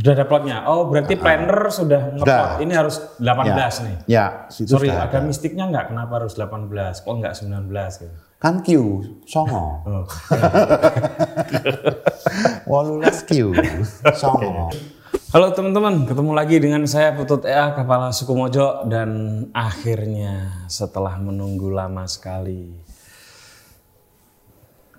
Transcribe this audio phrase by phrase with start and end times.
[0.00, 0.64] Sudah ada plotnya.
[0.64, 2.64] Oh, berarti planner sudah ngeplot.
[2.64, 3.84] Ini harus 18 Ya.
[3.84, 3.96] nih.
[4.08, 5.28] Ya, situ Sorry, sudah ada ada.
[5.28, 5.92] mistiknya nggak?
[5.92, 7.04] Kenapa harus 18?
[7.04, 8.16] Kok nggak 19 gitu?
[8.40, 8.68] Kan Q,
[9.28, 9.84] songo.
[9.84, 10.08] Oh.
[12.96, 13.52] 18 Q,
[14.16, 14.72] songo.
[15.30, 19.10] Halo teman-teman, ketemu lagi dengan saya Putut EA, Kepala Suku Mojo dan
[19.52, 22.72] akhirnya setelah menunggu lama sekali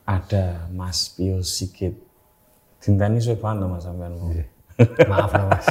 [0.06, 1.98] ada Mas Pio Sigit.
[2.78, 4.14] Cinta ini sudah banget Mas sampean.
[5.08, 5.68] Maaf loh mas.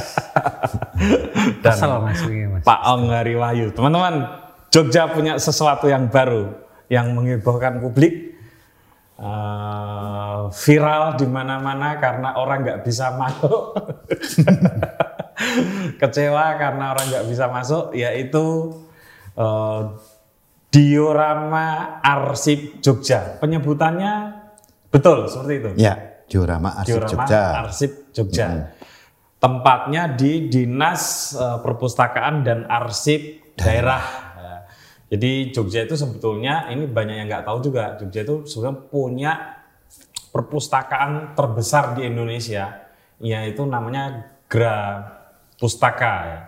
[1.63, 2.63] Kesel mas ini mas.
[2.63, 3.67] Pak Ong Hari Wahyu.
[3.75, 4.27] Teman-teman,
[4.71, 6.55] Jogja punya sesuatu yang baru
[6.87, 8.35] yang menghebohkan publik.
[9.21, 13.77] Eh, viral di mana-mana karena orang nggak bisa masuk.
[16.01, 18.73] Kecewa karena orang nggak bisa masuk, yaitu
[19.37, 19.81] eh,
[20.73, 23.37] diorama arsip Jogja.
[23.37, 24.41] Penyebutannya
[24.89, 25.69] betul seperti itu.
[25.77, 27.43] Ya, diorama Arsip Diorama Jogja.
[27.59, 28.47] Arsip Jogja.
[29.41, 34.05] Tempatnya di Dinas eh, Perpustakaan dan Arsip Daerah.
[34.37, 34.55] Ya.
[35.17, 37.97] Jadi Jogja itu sebetulnya ini banyak yang nggak tahu juga.
[37.97, 39.31] Jogja itu sebenarnya punya
[40.31, 42.87] perpustakaan terbesar di Indonesia,
[43.19, 45.03] yaitu namanya Gra
[45.59, 46.15] Pustaka.
[46.23, 46.39] Ya.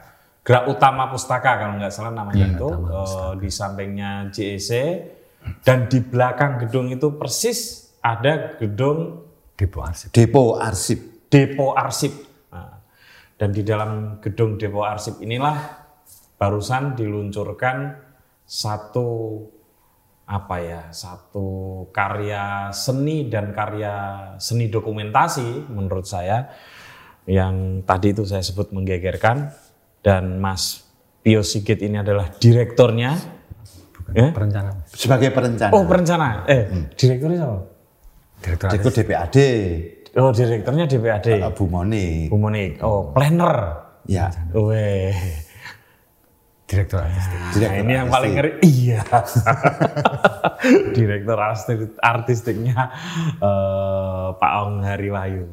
[0.44, 4.70] Gra Utama Pustaka kalau nggak salah namanya itu Eh, di sampingnya JEC
[5.64, 10.10] dan di belakang gedung itu persis ada gedung Depo arsip.
[10.12, 11.00] Depo Arsip.
[11.30, 12.33] Depo Arsip.
[13.44, 15.84] Dan di dalam gedung Depo Arsip inilah
[16.40, 17.92] barusan diluncurkan
[18.48, 19.36] satu
[20.24, 23.96] apa ya satu karya seni dan karya
[24.40, 26.56] seni dokumentasi menurut saya
[27.28, 29.52] yang tadi itu saya sebut menggegerkan
[30.00, 30.88] dan Mas
[31.20, 33.12] Pio Sigit ini adalah direktornya.
[34.16, 34.32] Ya?
[34.32, 34.88] Perencana mas.
[34.96, 35.76] Sebagai perencana.
[35.76, 37.60] Oh perencana, eh direkturnya siapa?
[38.40, 39.38] Direktur Direktur DPAD.
[40.14, 41.42] Oh direkturnya DPAD.
[41.58, 42.30] Bu Monik.
[42.30, 42.78] Bu Monik.
[42.86, 43.82] Oh planner.
[44.06, 44.30] Ya.
[44.54, 45.16] Weh.
[46.64, 47.38] Direktur artistik.
[47.38, 48.52] Nah, Direktur ini yang paling ngeri.
[48.62, 49.02] Iya.
[50.98, 52.94] Direktur artistik, artistiknya
[53.38, 55.46] eh, Pak Ong Hari Wahyu.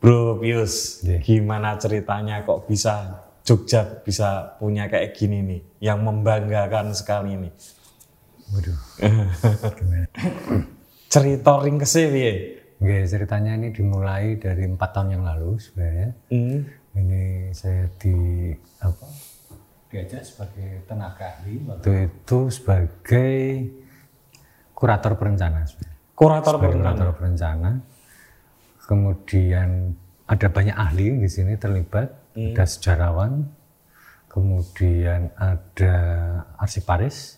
[0.00, 1.20] Bro Pius, Iya.
[1.20, 7.52] gimana ceritanya kok bisa Jogja bisa punya kayak gini nih, yang membanggakan sekali nih.
[8.52, 8.78] Waduh.
[9.76, 10.06] Gimana?
[11.12, 12.32] Cerita ringkesnya piye?
[12.80, 16.10] Oke, ceritanya ini dimulai dari empat tahun yang lalu sebenarnya.
[16.32, 16.64] Hmm.
[16.90, 18.48] Ini saya di
[18.80, 19.04] apa?
[19.86, 23.34] Diajak sebagai tenaga ahli waktu itu sebagai
[24.72, 25.60] kurator perencana.
[25.62, 25.98] sebenarnya.
[26.14, 26.88] Kurator Sebagai perencana.
[26.90, 27.70] kurator perencana.
[28.80, 29.68] Kemudian
[30.24, 32.54] ada banyak ahli di sini terlibat, Hmm.
[32.54, 33.32] ada sejarawan,
[34.26, 35.96] kemudian ada
[36.56, 37.36] arsiparis,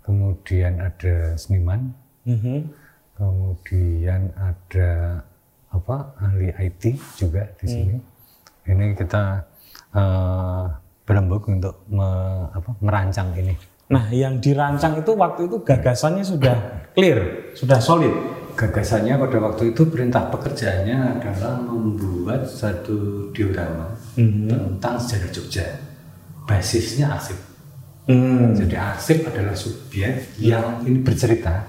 [0.00, 1.92] kemudian ada seniman,
[2.24, 2.72] Mhm.
[3.22, 5.22] Kemudian ada
[5.70, 6.82] apa ahli IT
[7.14, 7.72] juga di Hmm.
[7.72, 7.96] sini.
[8.66, 9.46] Ini kita
[9.92, 10.64] eh,
[11.04, 13.52] berembuk untuk me- apa, merancang ini.
[13.92, 16.56] Nah, yang dirancang itu waktu itu gagasannya sudah
[16.96, 18.08] clear, sudah solid.
[18.56, 25.66] Gagasannya pada waktu itu perintah pekerjaannya adalah membuat satu diorama tentang sejarah Jogja.
[26.48, 27.36] Basisnya arsip.
[28.08, 28.56] Hmm.
[28.56, 31.68] Jadi arsip adalah subjek yang ini bercerita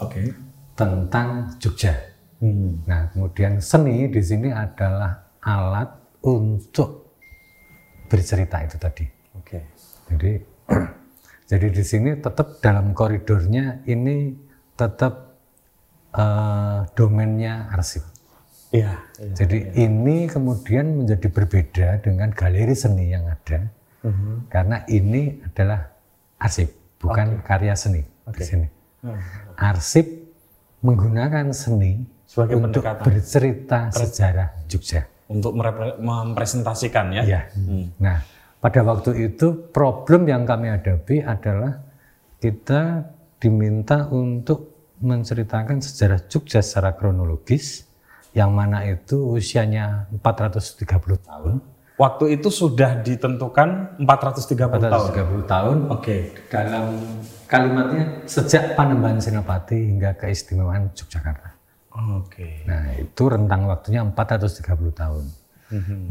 [0.00, 0.32] Oke.
[0.80, 1.92] Tentang Jogja.
[2.40, 2.80] Hmm.
[2.88, 5.92] Nah, kemudian seni di sini adalah alat
[6.24, 7.12] untuk
[8.08, 9.04] bercerita itu tadi.
[9.36, 9.60] Oke.
[10.08, 10.32] Jadi
[11.52, 14.32] jadi di sini tetap dalam koridornya ini
[14.72, 15.36] tetap
[16.16, 18.08] eh, domainnya arsip.
[18.72, 18.96] Iya.
[19.20, 19.34] iya.
[19.36, 23.68] Jadi ini kemudian menjadi berbeda dengan galeri seni yang ada
[24.48, 25.92] karena ini adalah
[26.40, 28.00] arsip, bukan karya seni
[28.32, 28.68] di sini.
[29.60, 30.19] Arsip
[30.80, 33.04] menggunakan seni Sebagai untuk pendekatan.
[33.04, 35.04] bercerita sejarah Jogja.
[35.30, 35.54] Untuk
[36.02, 37.22] mempresentasikan ya.
[37.22, 37.42] Ya.
[38.02, 38.22] Nah,
[38.58, 41.80] pada waktu itu problem yang kami hadapi adalah
[42.42, 43.06] kita
[43.38, 47.88] diminta untuk menceritakan sejarah Jogja secara kronologis
[48.36, 50.86] yang mana itu usianya 430
[51.18, 51.54] tahun.
[52.00, 55.10] Waktu itu sudah ditentukan 430 tahun.
[55.44, 56.16] 430 tahun Oke.
[56.48, 56.86] dalam
[57.50, 61.50] kalimatnya sejak Panembahan Senopati hingga keistimewaan Yogyakarta.
[62.14, 62.62] Oke.
[62.70, 65.24] Nah, itu rentang waktunya 430 tahun.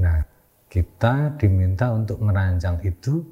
[0.03, 0.27] Nah,
[0.67, 3.23] kita diminta untuk merancang itu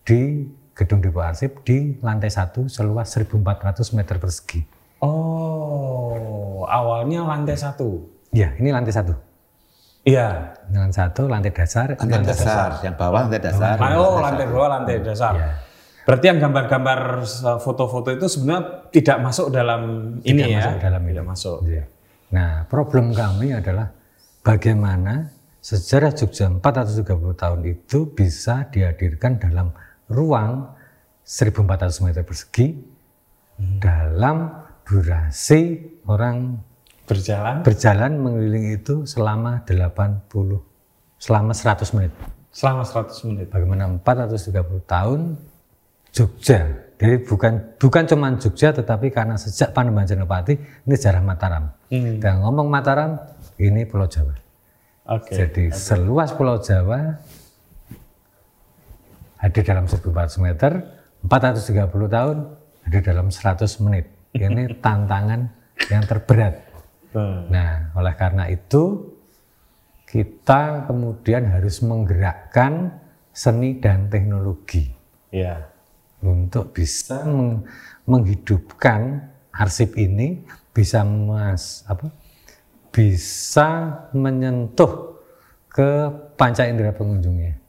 [0.00, 4.64] di gedung Depo Arsip di lantai satu seluas 1.400 meter persegi.
[5.04, 8.08] Oh, awalnya lantai satu.
[8.32, 9.12] Ya, ini lantai satu.
[10.08, 10.56] Iya.
[10.72, 12.80] Lantai satu, lantai dasar, ini Lantai dasar.
[12.80, 13.76] Yang bawah lantai dasar.
[14.00, 15.34] Oh, lantai bawah, lantai dasar.
[15.36, 15.69] Iya.
[16.10, 19.82] Berarti yang gambar-gambar uh, foto-foto itu sebenarnya tidak masuk dalam
[20.26, 20.58] ini ya?
[20.58, 21.30] masuk dalam tidak ini.
[21.30, 21.56] masuk.
[21.62, 21.84] Iya.
[22.34, 23.94] Nah, problem kami adalah
[24.42, 25.30] bagaimana
[25.62, 29.70] sejarah Jogja 430 tahun itu bisa dihadirkan dalam
[30.10, 30.74] ruang
[31.22, 32.74] 1400 meter persegi
[33.78, 34.50] dalam
[34.82, 35.78] durasi
[36.10, 36.58] orang
[37.06, 40.26] Berjalan berjalan mengelilingi itu selama 80
[41.22, 42.14] selama 100 menit.
[42.50, 43.46] selama 100 menit.
[43.46, 44.58] Bagaimana 430
[44.90, 45.38] tahun
[46.10, 46.90] Jogja.
[47.00, 51.72] Jadi bukan bukan cuma Jogja tetapi karena sejak Panembahan Senopati ini sejarah Mataram.
[52.20, 53.16] Dan ngomong Mataram
[53.56, 54.36] ini Pulau Jawa.
[55.08, 55.32] Oke.
[55.32, 57.16] Jadi seluas Pulau Jawa
[59.40, 60.72] hadir dalam 1400 meter,
[61.24, 62.36] 430 tahun
[62.84, 64.06] hadir dalam 100 menit.
[64.36, 65.40] Ini tantangan
[65.88, 66.54] yang terberat.
[67.16, 67.48] Hmm.
[67.48, 69.16] Nah, oleh karena itu
[70.04, 73.00] kita kemudian harus menggerakkan
[73.32, 75.69] seni dan teknologi Ya.
[76.20, 77.64] Untuk bisa meng-
[78.04, 82.08] menghidupkan arsip ini bisa mas apa
[82.90, 83.68] bisa
[84.12, 85.18] menyentuh
[85.70, 87.60] ke panca indera pengunjungnya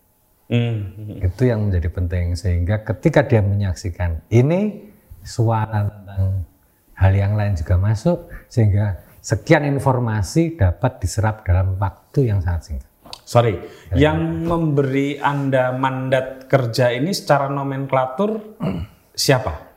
[0.51, 1.15] Hmm.
[1.23, 4.83] itu yang menjadi penting sehingga ketika dia menyaksikan ini
[5.23, 6.43] suara tentang
[6.91, 12.90] hal yang lain juga masuk sehingga sekian informasi dapat diserap dalam waktu yang sangat singkat
[13.23, 13.55] Sorry,
[13.95, 18.59] yang memberi Anda mandat kerja ini secara nomenklatur
[19.15, 19.71] siapa?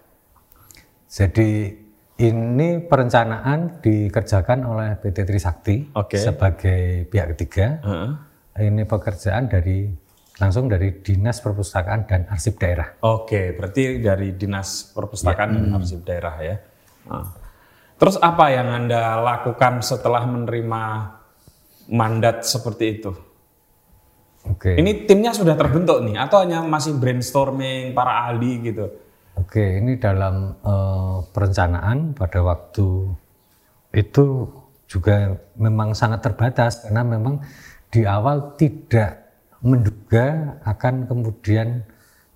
[1.07, 1.71] Jadi
[2.15, 6.19] ini perencanaan dikerjakan oleh PT Trisakti Oke.
[6.19, 7.67] sebagai pihak ketiga.
[7.83, 8.11] Heeh.
[8.55, 9.91] Ini pekerjaan dari
[10.39, 12.99] langsung dari Dinas Perpustakaan dan Arsip Daerah.
[13.03, 16.57] Oke, berarti dari Dinas Perpustakaan dan Arsip Daerah ya.
[17.11, 17.27] Nah.
[17.95, 20.83] Terus apa yang Anda lakukan setelah menerima
[21.91, 23.11] mandat seperti itu?
[24.45, 24.77] Oke.
[24.77, 28.93] Ini timnya sudah terbentuk nih atau hanya masih brainstorming para ahli gitu?
[29.41, 33.09] Oke, ini dalam eh, perencanaan pada waktu
[33.95, 34.47] itu
[34.85, 37.41] juga memang sangat terbatas karena memang
[37.89, 39.25] di awal tidak
[39.65, 41.83] menduga akan kemudian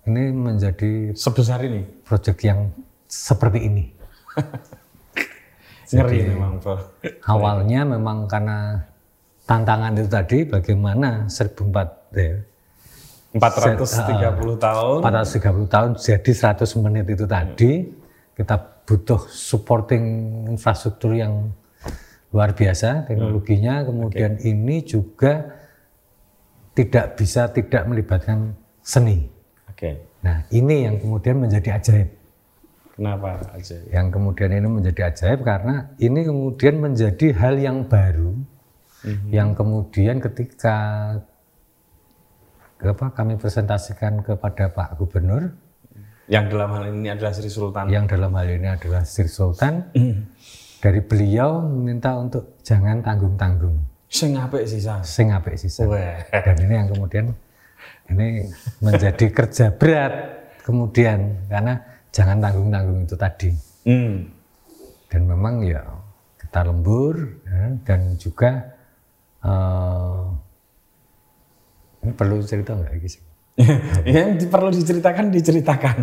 [0.09, 1.85] ini menjadi Sebesar ini.
[2.01, 2.73] proyek yang
[3.05, 3.85] seperti ini.
[5.93, 6.61] Ngeri memang.
[7.25, 8.81] Awalnya memang karena
[9.45, 12.41] tantangan itu tadi bagaimana 1400 ya,
[13.37, 14.99] 430 tahun.
[15.05, 17.71] 430 tahun jadi 100 menit itu tadi
[18.33, 18.55] kita
[18.89, 20.03] butuh supporting
[20.49, 21.53] infrastruktur yang
[22.33, 25.61] luar biasa teknologinya kemudian ini juga
[26.73, 29.29] tidak bisa tidak melibatkan seni.
[29.69, 30.09] Oke.
[30.25, 32.09] Nah, ini yang kemudian menjadi ajaib.
[32.97, 33.77] Kenapa aja?
[33.93, 38.35] Yang kemudian ini menjadi ajaib karena ini kemudian menjadi hal yang baru
[39.31, 40.75] yang kemudian ketika
[42.81, 45.51] apa kami presentasikan kepada Pak Gubernur
[46.29, 47.85] Yang dalam hal ini adalah Sri Sultan.
[47.89, 49.89] yang dalam hal ini adalah Sri Sultan
[50.79, 53.75] dari beliau meminta untuk jangan tanggung-tanggung
[54.07, 55.05] Sing apik sih, Sas.
[55.05, 56.17] sing apik sisa Wah.
[56.31, 57.25] dan ini yang kemudian
[58.07, 58.47] ini
[58.79, 60.13] menjadi kerja berat
[60.63, 61.77] kemudian karena
[62.09, 64.27] jangan tanggung-tanggung itu tadi Hmm.
[65.07, 65.81] dan memang ya
[66.37, 68.51] kita lembur ya, dan juga
[69.39, 70.21] eh,
[71.99, 73.21] ini perlu cerita nggak sih?
[74.07, 75.97] yang perlu diceritakan diceritakan.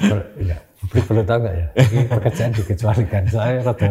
[0.00, 0.56] Perlu, ya,
[0.88, 1.66] perlu, perlu tahu nggak ya?
[1.76, 3.22] Ini pekerjaan dikecualikan.
[3.28, 3.90] Saya rada.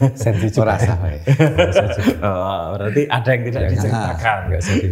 [0.00, 2.24] Nggak usah cerita.
[2.24, 4.38] oh, berarti ada yang tidak diceritakan.
[4.48, 4.88] Nggak usah di,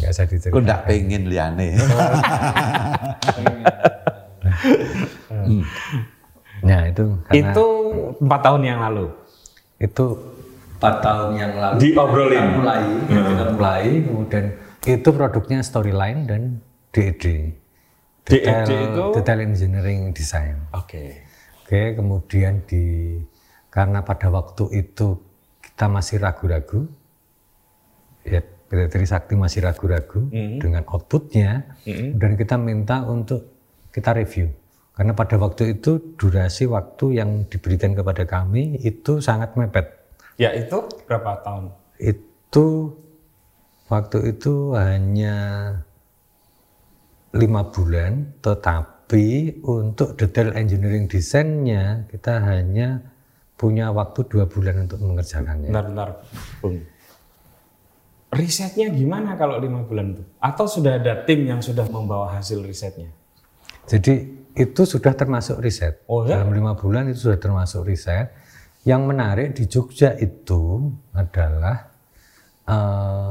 [0.00, 0.64] nggak usah Aku diceritakan.
[0.64, 1.68] ndak pengen liane.
[6.64, 7.66] Nah itu karena Itu
[8.24, 9.06] empat tahun yang lalu.
[9.76, 10.04] itu
[10.84, 12.44] empat tahun yang lalu Diobrolin.
[12.44, 14.44] kita mulai kita mulai kemudian
[14.84, 16.60] itu produknya storyline dan
[16.92, 17.24] DED
[18.28, 19.02] DED itu?
[19.16, 20.60] detail engineering design.
[20.76, 21.24] Oke.
[21.64, 23.16] oke kemudian di
[23.72, 25.16] karena pada waktu itu
[25.64, 26.84] kita masih ragu-ragu
[28.28, 30.28] ya PT Trisakti masih ragu-ragu
[30.60, 31.80] dengan outputnya
[32.20, 33.56] dan kita minta untuk
[33.88, 34.52] kita review.
[34.94, 40.03] Karena pada waktu itu durasi waktu yang diberikan kepada kami itu sangat mepet
[40.34, 41.70] Ya itu berapa tahun?
[42.54, 42.94] itu
[43.90, 45.36] waktu itu hanya
[47.34, 53.02] lima bulan, tetapi untuk detail engineering desainnya kita hanya
[53.58, 55.70] punya waktu dua bulan untuk mengerjakannya.
[55.70, 56.08] Bentar-bentar,
[56.62, 56.78] Bung.
[58.34, 60.22] Risetnya gimana kalau lima bulan itu?
[60.42, 63.10] Atau sudah ada tim yang sudah membawa hasil risetnya?
[63.86, 66.02] Jadi itu sudah termasuk riset.
[66.10, 66.42] Oh, ya?
[66.42, 68.34] Dalam lima bulan itu sudah termasuk riset.
[68.84, 71.88] Yang menarik di Jogja itu adalah
[72.64, 73.30] eh,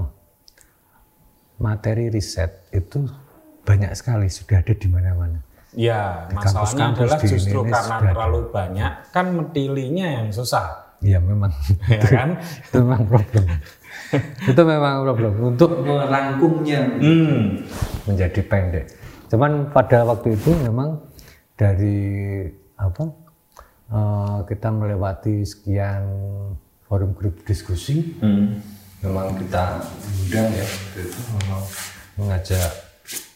[1.58, 3.06] materi riset itu
[3.62, 5.40] banyak sekali sudah ada di mana-mana.
[5.74, 8.10] Ya, Di masalahnya kampus-kampus adalah di justru ini karena sudah ada.
[8.14, 10.66] terlalu banyak, kan metilinya yang susah.
[11.00, 11.50] Iya memang.
[11.90, 12.30] ya kan?
[12.66, 13.46] itu memang problem.
[14.46, 17.66] itu memang problem untuk merangkumnya Hmm.
[18.06, 18.86] menjadi pendek.
[19.28, 21.02] Cuman pada waktu itu memang
[21.58, 21.98] dari
[22.78, 23.04] apa
[23.94, 26.04] eh, kita melewati sekian
[26.90, 28.58] forum grup diskusi, Hmm.
[29.02, 29.82] memang kita
[30.26, 31.62] undang ya waktu itu memang
[32.18, 32.72] mengajak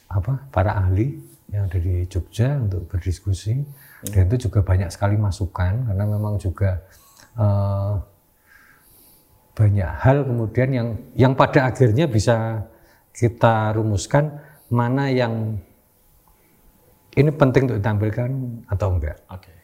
[0.08, 1.20] apa para ahli
[1.52, 3.64] yang ada di Jogja untuk berdiskusi
[4.12, 6.80] dan itu juga banyak sekali masukan karena memang juga
[7.40, 7.94] eh,
[9.58, 10.88] banyak hal kemudian yang
[11.18, 12.62] yang pada akhirnya bisa
[13.10, 14.38] kita rumuskan
[14.70, 15.58] mana yang
[17.18, 18.30] ini penting untuk ditampilkan
[18.70, 19.18] atau enggak.
[19.34, 19.57] Oke.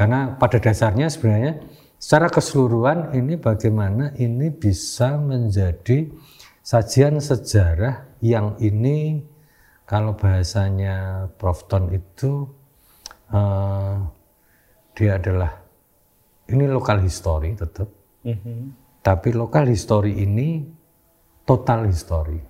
[0.00, 1.60] Karena pada dasarnya sebenarnya
[2.00, 6.08] secara keseluruhan ini bagaimana ini bisa menjadi
[6.64, 9.20] sajian sejarah yang ini
[9.84, 11.68] kalau bahasanya Prof.
[11.68, 12.48] Ton itu
[13.28, 13.96] eh,
[14.96, 15.52] dia adalah
[16.48, 17.92] ini lokal history tetap,
[18.24, 18.72] Mhm.
[19.04, 20.64] tapi lokal history ini
[21.44, 22.40] total history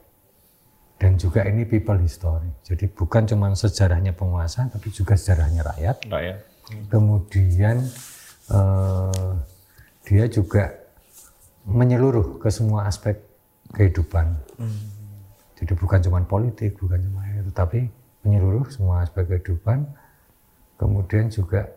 [1.03, 2.49] dan juga ini people history.
[2.63, 6.50] Jadi bukan cuma sejarahnya penguasa, tapi juga sejarahnya rakyat Rakyat.
[6.91, 7.83] Kemudian
[8.51, 9.33] eh,
[10.07, 10.75] dia juga
[11.69, 13.21] menyeluruh ke semua aspek
[13.71, 14.27] kehidupan.
[15.61, 17.81] Jadi bukan cuma politik, bukan cuma itu, tapi
[18.25, 19.85] menyeluruh semua aspek kehidupan.
[20.81, 21.69] Kemudian juga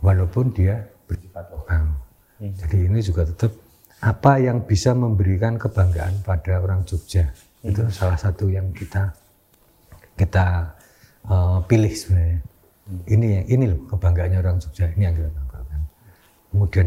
[0.00, 1.84] walaupun dia bersifat lokal.
[2.40, 3.52] Jadi ini juga tetap
[3.98, 7.28] apa yang bisa memberikan kebanggaan pada orang Jogja.
[7.60, 9.12] Itu salah satu yang kita
[10.16, 10.72] kita
[11.28, 12.40] eh, pilih sebenarnya.
[12.88, 15.80] Ini yang ini loh kebanggaannya orang Jogja ini yang kita tampilkan.
[16.48, 16.86] Kemudian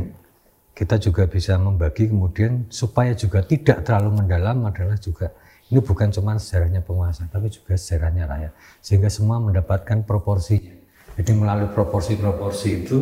[0.73, 5.29] kita juga bisa membagi kemudian supaya juga tidak terlalu mendalam adalah juga
[5.69, 10.73] ini bukan cuma sejarahnya penguasa tapi juga sejarahnya rakyat sehingga semua mendapatkan proporsinya.
[11.21, 12.99] Jadi melalui proporsi-proporsi itu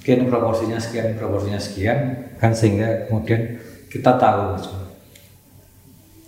[0.00, 1.98] sekian proporsinya sekian proporsinya sekian
[2.38, 3.58] kan sehingga kemudian
[3.90, 4.56] kita tahu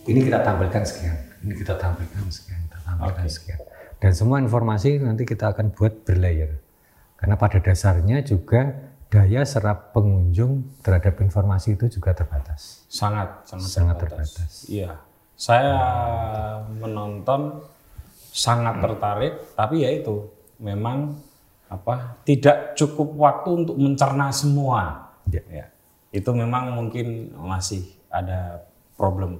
[0.03, 1.15] ini kita tampilkan sekian,
[1.47, 3.61] ini kita tampilkan sekian, kita tampilkan sekian.
[4.03, 6.59] Dan semua informasi nanti kita akan buat berlayer.
[7.15, 12.83] Karena pada dasarnya juga daya serap pengunjung terhadap informasi itu juga terbatas.
[12.91, 14.31] Sangat, sangat, Sangat terbatas.
[14.35, 14.53] terbatas.
[14.67, 14.91] Iya.
[15.39, 15.75] Saya
[16.83, 17.63] menonton
[18.35, 20.27] sangat tertarik, tapi ya itu
[20.59, 21.15] memang
[21.71, 25.15] apa tidak cukup waktu untuk mencerna semua.
[25.31, 25.47] Ya.
[25.47, 25.67] Ya.
[26.11, 28.67] Itu memang mungkin masih ada
[28.99, 29.39] problem.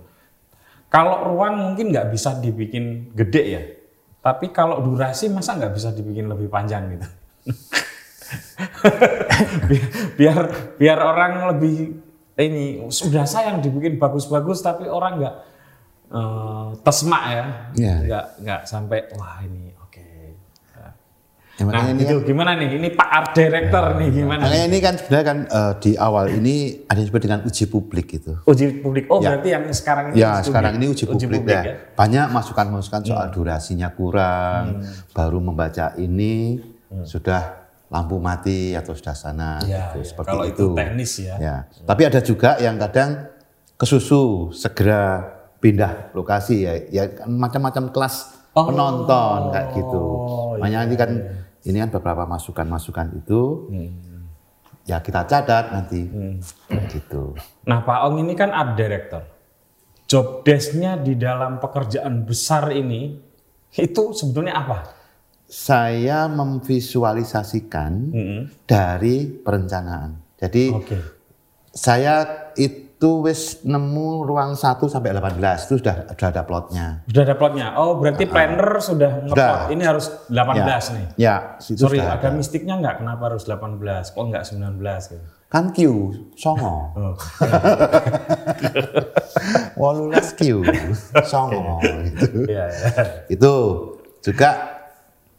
[0.87, 3.63] Kalau ruang mungkin nggak bisa dibikin gede ya,
[4.23, 7.09] tapi kalau durasi masa nggak bisa dibikin lebih panjang gitu.
[9.69, 10.39] biar, biar
[10.79, 11.99] biar orang lebih
[12.39, 15.35] ini sudah sayang dibikin bagus-bagus tapi orang nggak
[16.15, 17.95] eh, tesmak ya, Iya.
[18.07, 19.72] nggak nggak sampai wah ini.
[21.53, 22.81] Ya, Nah ini itu gimana nih?
[22.81, 24.41] Ini Pak Art Director nih gimana?
[24.49, 26.55] Makanya ini kan sebenarnya kan eh, di awal ini
[26.89, 28.33] ada yang disebut dengan uji publik gitu.
[28.43, 29.05] Uji publik.
[29.13, 29.37] Oh Ya.
[29.37, 31.61] berarti yang sekarang ini Ya uji sekarang ini uji publik, ya.
[31.63, 31.75] ya.
[31.93, 34.81] Banyak masukan-masukan soal durasinya kurang,
[35.13, 36.57] baru membaca ini
[37.05, 40.07] sudah lampu mati atau sudah sana Ya, gitu, ya.
[40.09, 40.67] seperti Kalau itu itu.
[40.73, 41.35] teknis ya.
[41.37, 41.57] Ya.
[41.85, 43.29] Tapi ada juga yang kadang
[43.77, 45.21] kesusu segera
[45.61, 50.05] pindah lokasi ya, ya kan macam-macam kelas penonton kayak gitu.
[50.61, 51.11] Makanya nanti kan
[51.65, 53.41] ini kan beberapa masukan-masukan itu
[54.85, 56.07] ya kita catat nanti
[56.93, 57.37] gitu.
[57.67, 59.23] Nah Pak Ong ini kan art director.
[60.11, 63.17] Job desk-nya di dalam pekerjaan besar ini
[63.73, 64.79] itu sebetulnya apa?
[65.49, 68.13] Saya memvisualisasikan
[68.69, 70.37] dari perencanaan.
[70.37, 70.99] Jadi Oke.
[71.73, 72.82] saya itu
[73.23, 76.87] wis nemu ruang 1 sampai 18 itu sudah sudah ada plotnya.
[77.11, 77.67] Sudah ada plotnya.
[77.77, 79.37] Oh berarti planner sudah ngeplot.
[79.37, 79.73] Sudah.
[79.75, 81.07] Ini harus 18 nih.
[81.19, 82.37] Ya, situ Sorry, sudah ada ada.
[82.37, 82.95] mistiknya nggak?
[83.03, 83.79] Kenapa harus 18?
[84.13, 85.27] Kok nggak 19 gitu?
[85.53, 85.79] Kan Q,
[86.33, 86.77] songo.
[86.97, 87.15] Oh.
[89.81, 90.65] Wolulas Q,
[91.27, 91.77] songo
[92.09, 92.45] gitu.
[92.53, 93.05] Iya, iya.
[93.29, 93.53] Itu
[94.25, 94.51] juga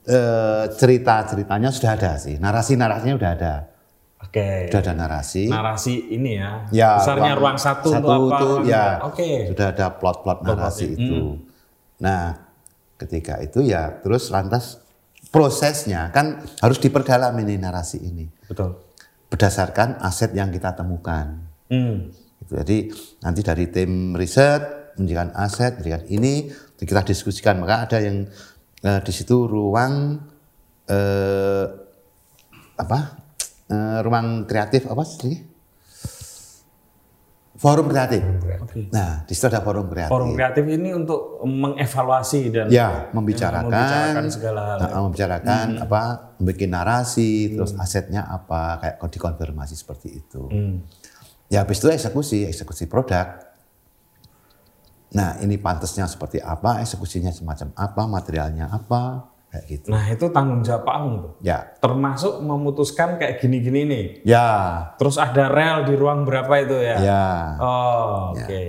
[0.05, 2.37] eh, cerita-ceritanya sudah ada sih.
[2.37, 3.53] Narasi-narasinya sudah ada.
[4.33, 4.65] Oke.
[4.65, 5.45] Sudah ada narasi.
[5.45, 6.65] Narasi ini ya.
[6.73, 8.41] Ya, Besarnya ruang, satu, satu untuk apa?
[8.41, 8.85] itu ruang ya.
[9.05, 9.29] Oke.
[9.53, 11.37] sudah ada plot-plot narasi itu.
[12.01, 12.33] Nah,
[12.97, 14.81] ketika itu ya terus lantas
[15.29, 18.73] prosesnya kan harus diperdalam ini narasi ini Betul.
[19.29, 21.37] berdasarkan aset yang kita temukan.
[21.69, 22.09] Hmm.
[22.49, 22.89] Jadi
[23.21, 26.49] nanti dari tim riset menjadikan aset, menjadikan ini
[26.81, 27.61] kita diskusikan.
[27.61, 28.25] Maka ada yang
[28.81, 30.17] eh, di situ ruang
[30.89, 31.65] eh,
[32.81, 33.22] apa?
[33.73, 35.49] Eh, ruang kreatif apa sih?
[37.53, 38.19] Forum kreatif.
[38.91, 40.11] Nah, di situ ada forum kreatif.
[40.11, 44.77] Forum kreatif ini untuk mengevaluasi dan Ya, membicarakan, membicarakan segala hal.
[44.83, 46.01] Nah, membicarakan apa,
[46.41, 50.43] membuat narasi, terus asetnya apa, kayak dikonfirmasi seperti itu.
[51.47, 53.31] Ya, habis itu eksekusi, eksekusi produk.
[55.13, 59.87] Nah, ini pantasnya seperti apa, eksekusinya semacam apa, materialnya apa, kayak gitu.
[59.93, 61.31] Nah itu tanggung jawab Pak Aung tuh.
[61.39, 64.05] Ya, Termasuk memutuskan kayak gini-gini nih.
[64.25, 64.49] ya,
[64.97, 66.97] Terus ada rel di ruang berapa itu ya?
[66.97, 67.27] ya.
[67.61, 68.61] Oh, oke.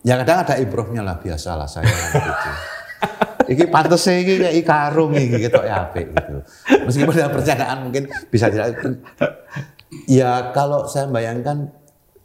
[0.00, 2.30] Ya kadang ada improve-nya lah biasa lah saya gitu.
[3.50, 6.38] Iki pantes sih iki kayak karung iki gitu ya apik gitu.
[6.86, 8.78] Meskipun dalam perencanaan mungkin bisa tidak.
[10.06, 11.74] Ya kalau saya bayangkan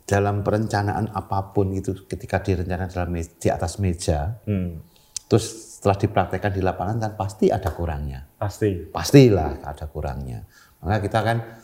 [0.05, 4.85] dalam perencanaan apa pun gitu ketika direncanakan dalam di atas meja, Hmm,
[5.25, 8.25] terus setelah dipraktekkan di lapangan kan pasti ada kurangnya.
[8.41, 8.89] pasti.
[8.89, 10.41] Pastilah ada kurangnya.
[10.81, 11.61] Maka kita kan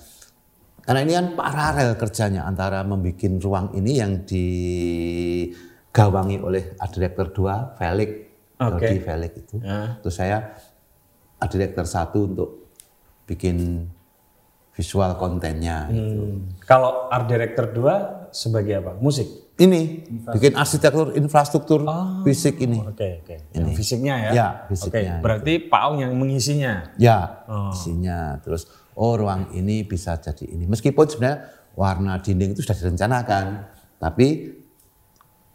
[0.85, 5.17] karena ini kan paralel kerjanya antara membuat ruang ini yang digawangi
[6.37, 8.09] oleh art director 2 Felix,
[8.61, 8.77] Oke.
[8.77, 9.57] Dodi Felix itu.
[9.57, 9.97] Ya.
[10.05, 10.53] Terus saya
[11.41, 12.77] art director 1 untuk
[13.25, 13.89] bikin
[14.77, 15.89] visual kontennya.
[15.89, 16.61] Hmm.
[16.69, 18.93] Kalau art director 2 sebagai apa?
[19.01, 19.40] Musik.
[19.61, 19.81] Ini
[20.25, 21.85] bikin arsitektur infrastruktur
[22.25, 22.81] fisik ini.
[22.81, 23.35] Oke, oke.
[23.53, 24.31] Yang fisiknya ya.
[24.33, 25.21] Ya, Oke, fisiknya.
[25.21, 26.89] berarti Pak Aung yang mengisinya.
[26.97, 27.69] Ya, Oh.
[27.69, 28.41] isinya.
[28.41, 28.65] Terus,
[28.97, 30.65] oh ruang ini bisa jadi ini.
[30.65, 31.45] Meskipun sebenarnya
[31.77, 33.43] warna dinding itu sudah direncanakan,
[34.01, 34.57] tapi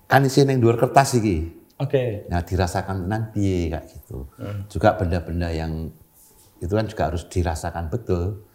[0.07, 1.51] kan isi yang dua kertas iki.
[1.83, 2.31] Oke.
[2.31, 4.31] Nah, dirasakan tenan piye kayak gitu.
[4.39, 4.71] Hmm.
[4.71, 5.91] Juga benda-benda yang
[6.57, 8.47] itu kan juga harus dirasakan betul.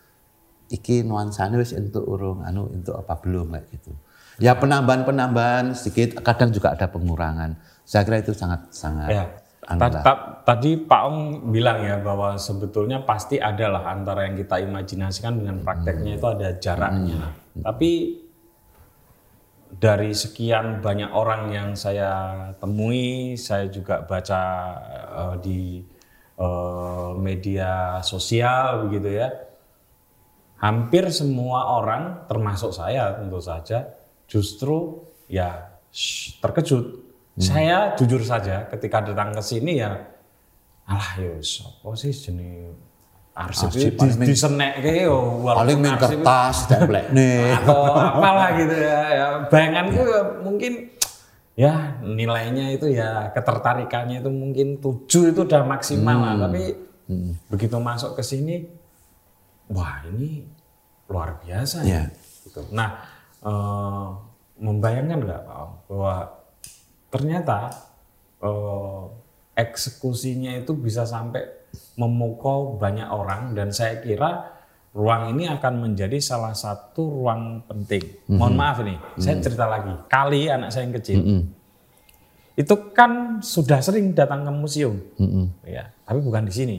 [0.72, 3.92] Iki nuansanya wis untuk urung anu untuk apa belum kayak gitu.
[4.42, 7.54] Ya penambahan-penambahan sedikit, kadang juga ada pengurangan.
[7.86, 9.26] Saya kira itu sangat sangat Ya.
[10.02, 11.20] ta- tadi Pak Ong
[11.54, 16.50] bilang ya bahwa sebetulnya pasti ada lah antara yang kita imajinasikan dengan prakteknya itu ada
[16.58, 17.22] jaraknya.
[17.62, 17.92] Tapi
[19.72, 22.12] dari sekian banyak orang yang saya
[22.58, 24.42] temui, saya juga baca
[25.22, 25.62] eh, di
[26.42, 29.30] eh, media sosial begitu ya.
[30.58, 34.01] Hampir semua orang termasuk saya tentu saja
[34.32, 37.12] justru ya shh, terkejut.
[37.36, 39.92] Saya jujur saja ketika datang ke sini ya
[40.88, 42.76] alah ya apa sih jenis
[43.32, 49.00] arsip, paling di, disenekke yo walaupun paling main kertas template nih atau apalah gitu ya,
[49.08, 49.28] ya.
[49.48, 50.74] bayanganku ya mungkin
[51.56, 56.76] ya nilainya itu ya ketertarikannya itu mungkin tujuh itu udah maksimal lah tapi
[57.48, 58.68] begitu masuk ke sini
[59.72, 60.44] wah ini
[61.08, 62.04] luar biasa ya Ya.
[62.44, 62.68] gitu.
[62.76, 63.00] nah
[63.42, 64.08] eh,
[64.62, 66.16] membayangkan nggak Pak Om, bahwa
[67.10, 67.58] ternyata
[68.42, 69.04] eh,
[69.58, 71.44] eksekusinya itu bisa sampai
[72.00, 74.58] memukau banyak orang dan saya kira
[74.92, 78.28] ruang ini akan menjadi salah satu ruang penting.
[78.28, 79.94] Mohon maaf nih, saya cerita lagi.
[80.12, 81.20] Kali anak saya yang kecil
[82.52, 85.00] itu kan sudah sering datang ke museum,
[85.64, 86.78] ya, tapi bukan di sini.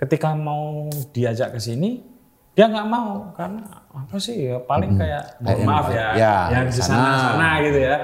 [0.00, 2.00] Ketika mau diajak ke sini,
[2.54, 6.64] dia nggak mau karena apa sih ya paling kayak mohon Kayak maaf ya, ya, yang
[6.70, 7.96] di sana sana gitu ya.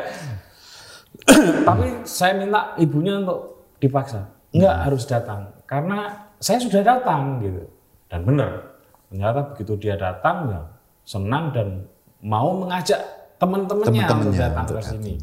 [1.71, 4.27] Tapi saya minta ibunya untuk dipaksa.
[4.51, 5.55] Enggak harus datang.
[5.71, 7.63] Karena saya sudah datang gitu.
[8.11, 8.75] Dan benar.
[9.07, 10.63] Ternyata begitu dia datang ya
[11.07, 11.87] senang dan
[12.23, 12.99] mau mengajak
[13.39, 15.15] teman-temannya untuk datang ke sini.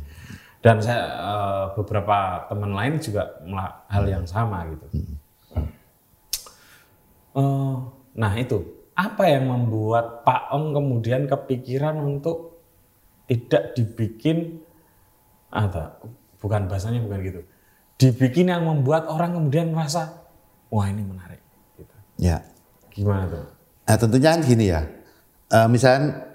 [0.63, 3.27] Dan saya eh, beberapa teman lain juga
[3.91, 4.87] hal yang sama gitu.
[7.35, 7.75] Eh,
[8.15, 12.57] nah itu apa yang membuat Pak Om kemudian kepikiran untuk
[13.29, 14.57] tidak dibikin
[15.53, 16.01] atau
[16.41, 17.41] bukan bahasanya bukan gitu.
[17.97, 20.25] Dibikin yang membuat orang kemudian merasa
[20.73, 21.41] wah ini menarik
[21.77, 21.95] gitu.
[22.17, 22.41] ya.
[22.89, 23.45] Gimana tuh
[23.87, 24.81] Nah tentunya kan gini ya,
[25.47, 26.27] Eh, misalnya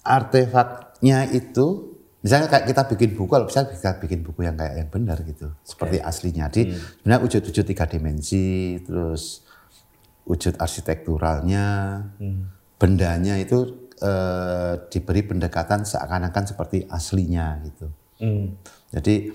[0.00, 1.92] artefaknya itu,
[2.24, 5.52] misalnya kayak kita bikin buku, kalau bisa kita bikin buku yang kayak yang benar gitu,
[5.60, 6.48] seperti aslinya.
[6.48, 9.44] Jadi sebenarnya wujud-wujud tiga dimensi, terus
[10.26, 12.02] wujud arsitekturalnya,
[12.76, 17.86] bendanya itu eh, diberi pendekatan seakan-akan seperti aslinya gitu.
[18.20, 18.58] Hmm.
[18.90, 19.30] Jadi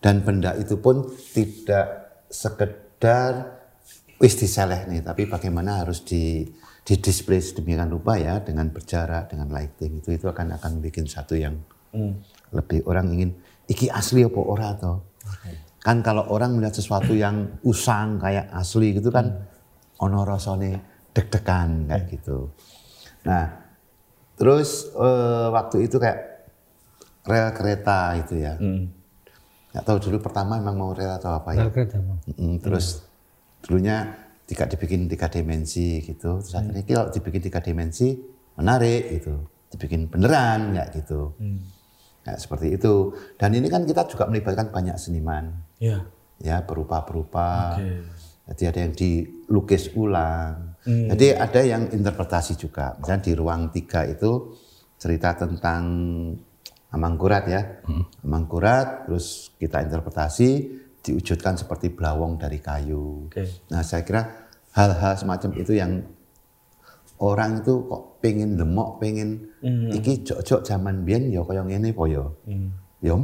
[0.00, 1.04] dan benda itu pun
[1.36, 3.60] tidak sekedar
[4.16, 6.48] wis diseleh nih, tapi bagaimana harus di
[6.80, 11.36] di display sedemikian rupa ya dengan berjarak, dengan lighting itu itu akan akan bikin satu
[11.36, 11.60] yang
[12.50, 13.30] lebih orang ingin
[13.68, 14.98] iki asli apa ora toh.
[15.80, 19.48] Kan kalau orang melihat sesuatu yang usang kayak asli gitu kan
[20.00, 20.70] ono rasane
[21.12, 22.48] deg-degan kayak gitu.
[23.26, 23.44] Nah,
[24.34, 26.18] terus eh, waktu itu kayak
[27.28, 28.56] rel kereta itu ya.
[29.70, 31.68] Nggak tahu dulu pertama emang mau rel atau apa ya.
[31.68, 32.00] Rel kereta.
[32.26, 33.04] Mm, terus
[33.60, 34.08] dulunya
[34.48, 36.40] tidak dibikin tiga dimensi gitu.
[36.42, 38.16] Terus akhirnya kalau dibikin tiga dimensi
[38.58, 39.46] menarik gitu.
[39.70, 41.30] dibikin beneran nggak gitu.
[41.38, 41.62] Hmm.
[42.26, 43.14] Nah, seperti itu.
[43.38, 46.02] Dan ini kan kita juga melibatkan banyak seniman, Ya.
[46.42, 47.78] ya berupa-berupa.
[47.78, 48.02] Oke.
[48.50, 50.74] Jadi ada yang dilukis ulang.
[50.82, 51.06] Hmm.
[51.14, 52.98] Jadi ada yang interpretasi juga.
[52.98, 54.58] Misalnya di ruang tiga itu
[54.98, 55.82] cerita tentang
[56.90, 57.62] Amangkurat ya.
[57.86, 58.02] Hmm.
[58.26, 60.74] Amangkurat terus kita interpretasi
[61.06, 63.30] diwujudkan seperti belawong dari kayu.
[63.30, 63.46] Oke.
[63.70, 66.02] Nah saya kira hal-hal semacam itu yang
[67.22, 69.94] orang itu kok pengen lemok, pengen Hmm.
[69.94, 72.26] iki jok-jok zaman biyen ya kaya ngene po ya.
[73.00, 73.16] Ya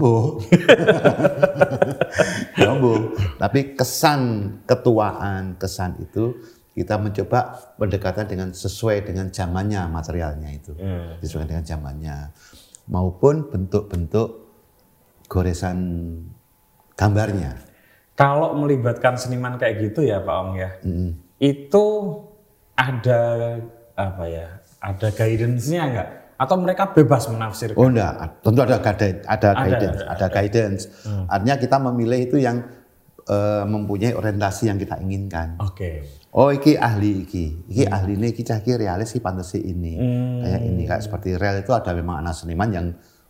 [2.57, 3.01] ya mbuh.
[3.37, 4.21] Tapi kesan
[4.65, 6.33] ketuaan, kesan itu
[6.73, 10.73] kita mencoba pendekatan dengan sesuai dengan zamannya materialnya itu.
[10.77, 11.21] Hmm.
[11.21, 12.33] Sesuai dengan zamannya.
[12.89, 14.49] Maupun bentuk-bentuk
[15.29, 15.79] goresan
[16.97, 17.61] gambarnya.
[18.17, 20.71] Kalau melibatkan seniman kayak gitu ya Pak Om ya,
[21.37, 21.85] itu
[22.73, 23.21] ada
[23.93, 24.49] apa ya?
[24.81, 26.11] Ada guidance-nya nggak?
[26.37, 27.81] Atau mereka bebas menafsirkan?
[27.81, 30.83] Oh enggak, tentu ada guidance, ada, Ada, guidance, ada, ada, guidance.
[31.33, 32.57] Artinya kita memilih itu yang
[33.25, 35.57] eh, mempunyai orientasi yang kita inginkan.
[35.64, 36.05] Oke.
[36.37, 39.96] Oh iki ahli iki, iki ahli ini iki cah realis iki pantes ini.
[40.44, 42.87] Kayak ini kayak seperti real itu ada memang anak seniman yang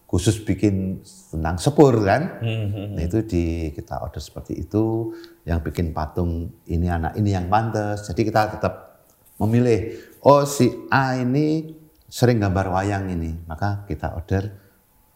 [0.06, 2.42] khusus bikin tentang sepur kan.
[2.42, 5.14] Nah itu di kita order seperti itu,
[5.46, 8.10] yang bikin patung ini anak ini yang pantas.
[8.10, 9.06] Jadi kita tetap
[9.38, 10.02] memilih.
[10.26, 11.70] Oh si A ini
[12.06, 14.54] sering gambar wayang ini, maka kita order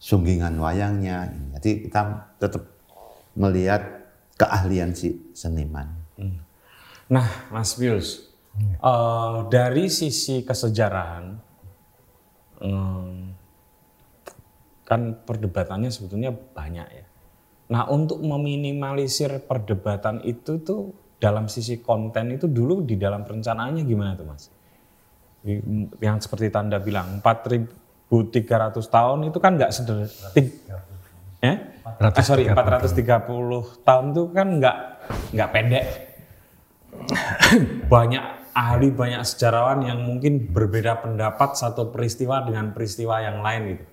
[0.00, 1.29] sunggingan wayangnya.
[1.59, 2.64] Jadi kita tetap
[3.37, 5.87] melihat keahlian si seniman.
[7.11, 11.24] Nah, Mas Pius, eh, dari sisi kesejarahan,
[12.62, 13.35] em,
[14.87, 17.07] kan perdebatannya sebetulnya banyak ya.
[17.70, 20.90] Nah, untuk meminimalisir perdebatan itu tuh
[21.22, 24.50] dalam sisi konten itu dulu di dalam perencanaannya gimana tuh, Mas?
[26.00, 30.31] Yang seperti Tanda bilang 4.300 tahun itu kan nggak sederhana.
[31.40, 31.55] Ya?
[31.85, 34.76] Ah, sorry, 430 tahun itu kan nggak
[35.33, 35.85] nggak pendek
[37.88, 43.85] banyak ahli, banyak sejarawan yang mungkin berbeda pendapat satu peristiwa dengan peristiwa yang lain gitu.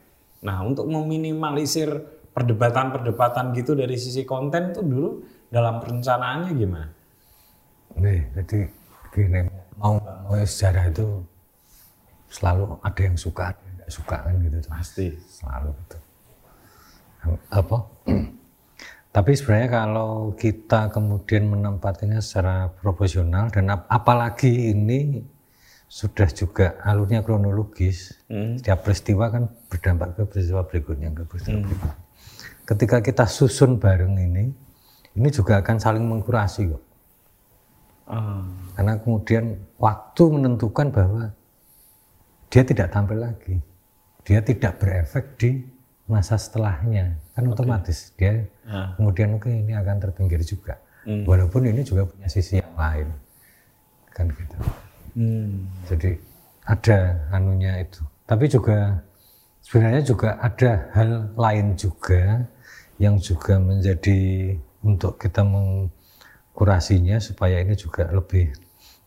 [0.45, 1.89] Nah, untuk meminimalisir
[2.33, 5.10] perdebatan-perdebatan gitu dari sisi konten itu dulu
[5.49, 6.89] dalam perencanaannya gimana?
[7.97, 8.60] Nih, jadi
[9.10, 9.39] gini,
[9.81, 11.25] mau mau sejarah itu
[12.27, 14.57] selalu ada yang suka, ada yang nggak suka kan gitu.
[14.69, 15.05] Pasti.
[15.27, 15.97] Selalu gitu.
[17.51, 17.77] Apa?
[19.15, 25.25] Tapi sebenarnya kalau kita kemudian menempatinya secara proporsional dan ap- apalagi ini
[25.87, 28.13] sudah juga alurnya kronologis,
[28.59, 31.95] setiap peristiwa kan berdampak ke peristiwa berikutnya, ke peristiwa berikutnya.
[32.67, 34.51] Ketika kita susun bareng ini,
[35.15, 36.83] ini juga akan saling mengkurasi kok.
[38.05, 38.43] Ah,
[38.75, 39.43] Karena kemudian
[39.79, 41.31] waktu menentukan bahwa
[42.47, 43.55] dia tidak tampil lagi.
[44.23, 45.49] Dia tidak berefek di
[46.07, 47.15] masa setelahnya.
[47.36, 48.91] Kan otomatis dia Ah.
[48.99, 50.75] kemudian oke ini akan terpinggir juga.
[51.07, 53.07] Walaupun ini juga punya sisi yang lain.
[54.12, 54.57] Kan gitu.
[55.15, 56.12] hmm, Jadi
[56.67, 56.97] ada
[57.31, 58.03] anunya itu.
[58.27, 58.99] Tapi juga
[59.63, 62.43] sebenarnya juga ada hal lain juga
[62.99, 64.19] yang juga menjadi
[64.83, 68.51] untuk kita mengkurasinya supaya ini juga lebih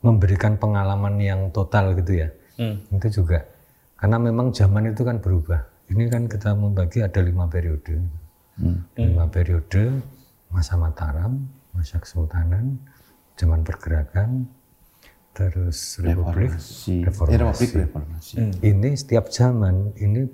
[0.00, 2.28] memberikan pengalaman yang total gitu ya.
[2.60, 3.40] Hmm, Itu juga
[3.96, 5.60] karena memang zaman itu kan berubah.
[5.90, 8.00] Ini kan kita membagi ada lima periode.
[8.96, 10.00] Lima periode
[10.52, 11.40] masa Mataram,
[11.72, 12.76] masa Kesultanan,
[13.36, 14.44] zaman pergerakan,
[15.32, 16.94] terus Republik, Reformasi.
[17.04, 17.36] reformasi.
[17.40, 18.34] Republik reformasi.
[18.60, 20.28] Ini setiap zaman ini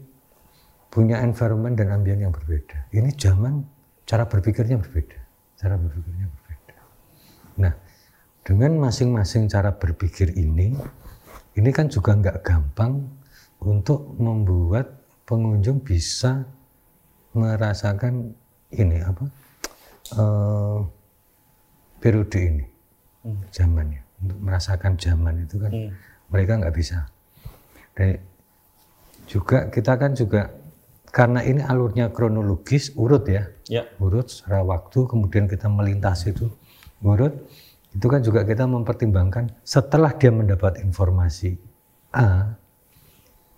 [0.90, 2.90] punya environment dan ambien yang berbeda.
[2.90, 3.62] Ini zaman
[4.08, 5.18] cara berpikirnya berbeda.
[5.60, 6.76] Cara berpikirnya berbeda.
[7.60, 7.72] Nah,
[8.46, 10.74] dengan masing-masing cara berpikir ini,
[11.56, 13.00] ini kan juga nggak gampang
[13.64, 14.92] untuk membuat
[15.24, 16.44] pengunjung bisa
[17.32, 18.36] merasakan
[18.72, 19.24] ini apa
[20.16, 20.78] eh,
[22.00, 22.66] periode ini
[23.50, 24.02] zamannya.
[24.16, 25.72] Untuk merasakan zaman itu kan
[26.32, 27.04] mereka nggak bisa.
[27.92, 28.16] Dan
[29.26, 30.52] juga kita kan juga
[31.12, 33.48] karena ini alurnya kronologis urut ya.
[33.66, 36.48] Ya, urut secara waktu kemudian kita melintas itu
[37.02, 37.34] urut
[37.96, 41.56] itu kan juga kita mempertimbangkan setelah dia mendapat informasi
[42.12, 42.52] A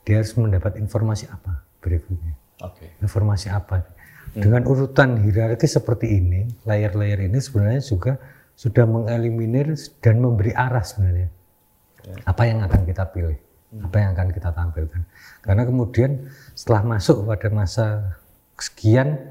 [0.07, 2.33] dia harus mendapat informasi apa berikutnya?
[2.64, 2.90] Oke.
[3.05, 3.87] informasi apa?
[4.35, 8.16] Dengan urutan hierarki seperti ini layer-layer ini sebenarnya juga
[8.59, 11.29] sudah mengeliminir dan memberi arah sebenarnya.
[12.24, 13.38] Apa yang akan kita pilih?
[13.85, 15.03] Apa yang akan kita tampilkan?
[15.44, 16.24] Karena kemudian
[16.57, 17.87] setelah masuk pada masa
[18.57, 19.29] sekian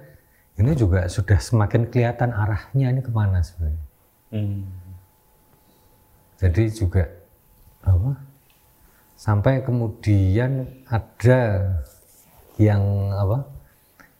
[0.58, 3.86] ini juga sudah semakin kelihatan arahnya ini ke mana sebenarnya.
[4.30, 4.66] Hmm,
[6.38, 7.04] jadi juga
[7.82, 8.14] apa?
[9.18, 11.74] Sampai kemudian ada
[12.62, 13.42] yang apa?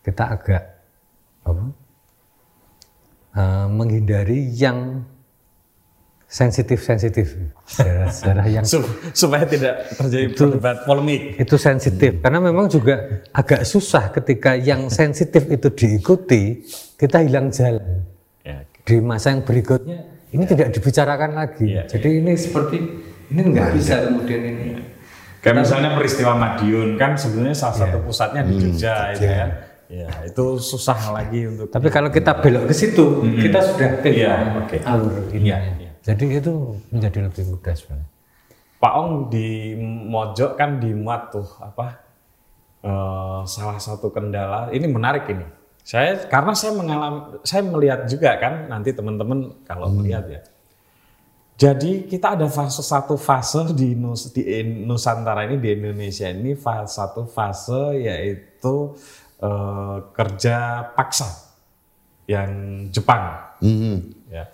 [0.02, 0.64] Kita agak
[1.46, 1.66] apa?
[3.38, 5.06] Uh, menghindari yang
[6.28, 7.40] sensitif sensitif
[7.72, 8.66] sejarah-sejarah yang
[9.16, 11.22] supaya tidak terjadi itu, perdebatan polemik.
[11.40, 12.12] itu sensitif.
[12.20, 12.22] Hmm.
[12.26, 16.68] karena memang juga agak susah ketika yang sensitif itu diikuti
[17.00, 18.04] kita hilang jalan.
[18.44, 18.64] Ya.
[18.88, 20.50] di masa yang berikutnya ini ya.
[20.56, 22.20] tidak dibicarakan lagi ya, jadi ya.
[22.24, 22.78] ini seperti
[23.28, 24.68] ini nggak bisa kemudian ini
[25.40, 28.04] kayak misalnya peristiwa Madiun kan sebenarnya salah satu ya.
[28.04, 29.52] pusatnya di hmm, Jogja hmm, itu kan
[29.88, 31.72] Ya, itu susah lagi untuk.
[31.72, 33.40] Tapi kalau kita belok ke situ, hmm.
[33.40, 34.84] kita sudah ke ya, okay.
[34.84, 35.48] alur ini.
[35.48, 35.92] Ya, ya.
[36.04, 38.08] Jadi itu menjadi lebih mudah sebenarnya.
[38.78, 42.04] Pak Ong di Mojok kan dimuat tuh apa
[42.84, 44.70] uh, salah satu kendala.
[44.76, 45.48] Ini menarik ini.
[45.88, 49.96] Saya karena saya mengalami, saya melihat juga kan nanti teman-teman kalau hmm.
[50.04, 50.42] melihat ya.
[51.58, 54.44] Jadi kita ada fase satu fase di, Nus, di
[54.84, 58.94] Nusantara ini di Indonesia ini fase satu fase yaitu
[59.40, 61.56] uh, kerja paksa
[62.28, 62.52] yang
[62.92, 63.56] Jepang.
[63.64, 63.96] -hmm.
[64.28, 64.46] Ya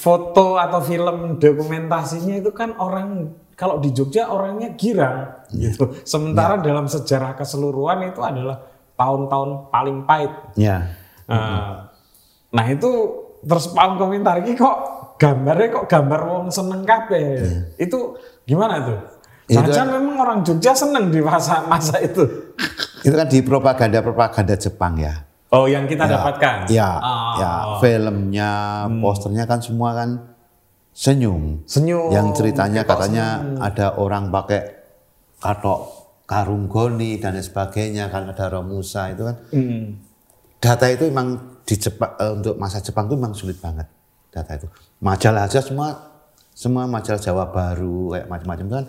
[0.00, 5.92] foto atau film dokumentasinya itu kan orang kalau di Jogja orangnya girang gitu.
[6.08, 6.72] Sementara ya.
[6.72, 8.64] dalam sejarah keseluruhan itu adalah
[8.96, 10.32] tahun-tahun paling pahit.
[10.56, 10.96] Ya.
[11.28, 11.84] Uh,
[12.56, 12.88] nah itu
[13.44, 14.76] terus paham komentar ini kok
[15.20, 17.20] gambarnya kok gambar wong seneng kape.
[17.20, 17.60] Ya.
[17.76, 18.16] Itu
[18.48, 19.00] gimana tuh?
[19.50, 22.56] Jangan kan, memang orang Jogja seneng di masa masa itu.
[23.04, 25.26] Itu kan di propaganda propaganda Jepang ya.
[25.50, 26.56] Oh, yang kita ya, dapatkan.
[26.70, 27.34] Ya, oh.
[27.42, 28.52] ya, filmnya,
[28.86, 29.02] hmm.
[29.02, 30.08] posternya kan semua kan
[31.00, 31.64] senyum.
[31.64, 32.12] Senyum.
[32.12, 33.64] Yang ceritanya katanya senyum.
[33.64, 34.60] ada orang pakai
[35.40, 35.80] katok
[36.28, 39.36] karung goni dan sebagainya kan ada Romusa itu kan.
[39.48, 39.96] Hmm.
[40.60, 43.88] Data itu memang di Jepang uh, untuk masa Jepang itu memang sulit banget
[44.28, 44.68] data itu.
[45.00, 45.96] Majalah aja semua
[46.52, 48.84] semua majalah Jawa Baru kayak macam-macam kan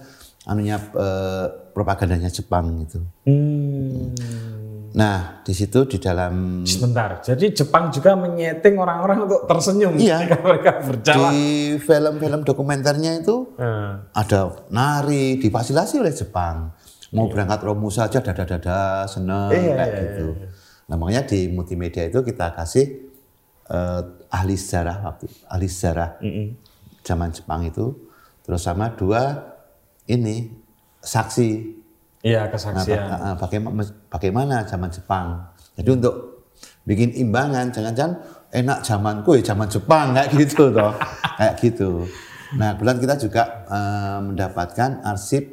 [0.52, 3.00] anunya uh, propagandanya Jepang gitu.
[3.24, 4.12] Hmm.
[4.91, 7.23] Nah, di situ di dalam sebentar.
[7.23, 11.32] Jadi Jepang juga menyeting orang-orang untuk tersenyum iya, ketika mereka berjalan.
[11.32, 11.47] Di
[11.80, 14.12] film-film dokumenternya itu hmm.
[14.12, 16.75] ada nari, difasilitasi oleh Jepang.
[17.15, 17.32] Mau iya.
[17.32, 20.27] berangkat Romusa saja dada-dada seneng iya, kayak iya, gitu.
[20.36, 20.47] Iya.
[20.91, 23.12] Nah, makanya di multimedia itu kita kasih
[23.71, 26.47] uh, ahli sejarah waktu ahli sejarah mm -mm.
[27.04, 27.95] zaman Jepang itu
[28.43, 29.56] terus sama dua
[30.12, 30.51] ini
[30.99, 31.81] saksi
[32.21, 33.01] Iya kesaksian.
[33.10, 35.51] Nah, bagaimana, bagaimana zaman Jepang.
[35.73, 36.45] Jadi untuk
[36.86, 38.13] bikin imbangan, jangan-jangan
[38.53, 40.93] enak zamanku ya zaman Jepang kayak gitu toh,
[41.39, 41.89] kayak gitu.
[42.60, 45.43] Nah kebetulan kita juga uh, mendapatkan arsip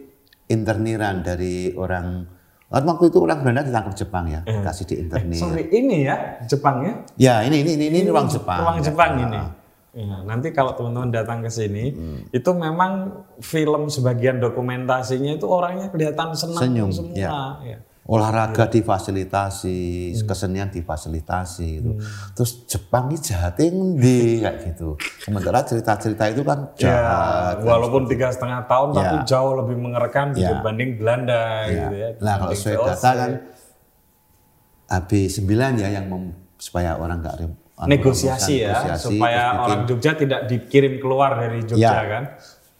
[0.50, 4.60] interniran dari orang Waktu itu orang Belanda ditangkap Jepang ya, eh.
[4.60, 5.32] kasih di internir.
[5.32, 6.92] Eh, sorry, ini ya Jepang ya?
[7.16, 8.60] Ya, ini ini ini, ini, ini ruang Jepang.
[8.60, 9.24] Ruang Jepang ya.
[9.24, 9.40] ini.
[9.96, 12.20] Ya, nanti kalau teman-teman datang ke sini, hmm.
[12.28, 17.16] itu memang film sebagian dokumentasinya itu orangnya kelihatan senang Senyum, semua.
[17.16, 17.32] Ya.
[17.64, 17.78] Ya.
[18.08, 18.72] Olahraga ya.
[18.72, 19.80] difasilitasi,
[20.12, 20.24] hmm.
[20.28, 21.92] kesenian difasilitasi itu.
[21.96, 22.04] Hmm.
[22.36, 24.96] Terus Jepang ini jahatin di kayak gitu.
[25.24, 27.54] Sementara cerita-cerita itu kan ya, jahat.
[27.60, 28.96] Ya, walaupun tiga setengah tahun ya.
[28.96, 30.56] tapi jauh lebih mengerikan ya.
[30.56, 31.72] dibanding Belanda ya.
[31.72, 32.08] gitu ya.
[32.20, 33.30] Nah kalau saya data kan
[34.88, 37.36] AB9 ya yang mem, supaya orang nggak
[37.86, 42.24] negosiasi ya negosiasi, supaya bikin, orang Jogja tidak dikirim keluar dari Jogja ya, kan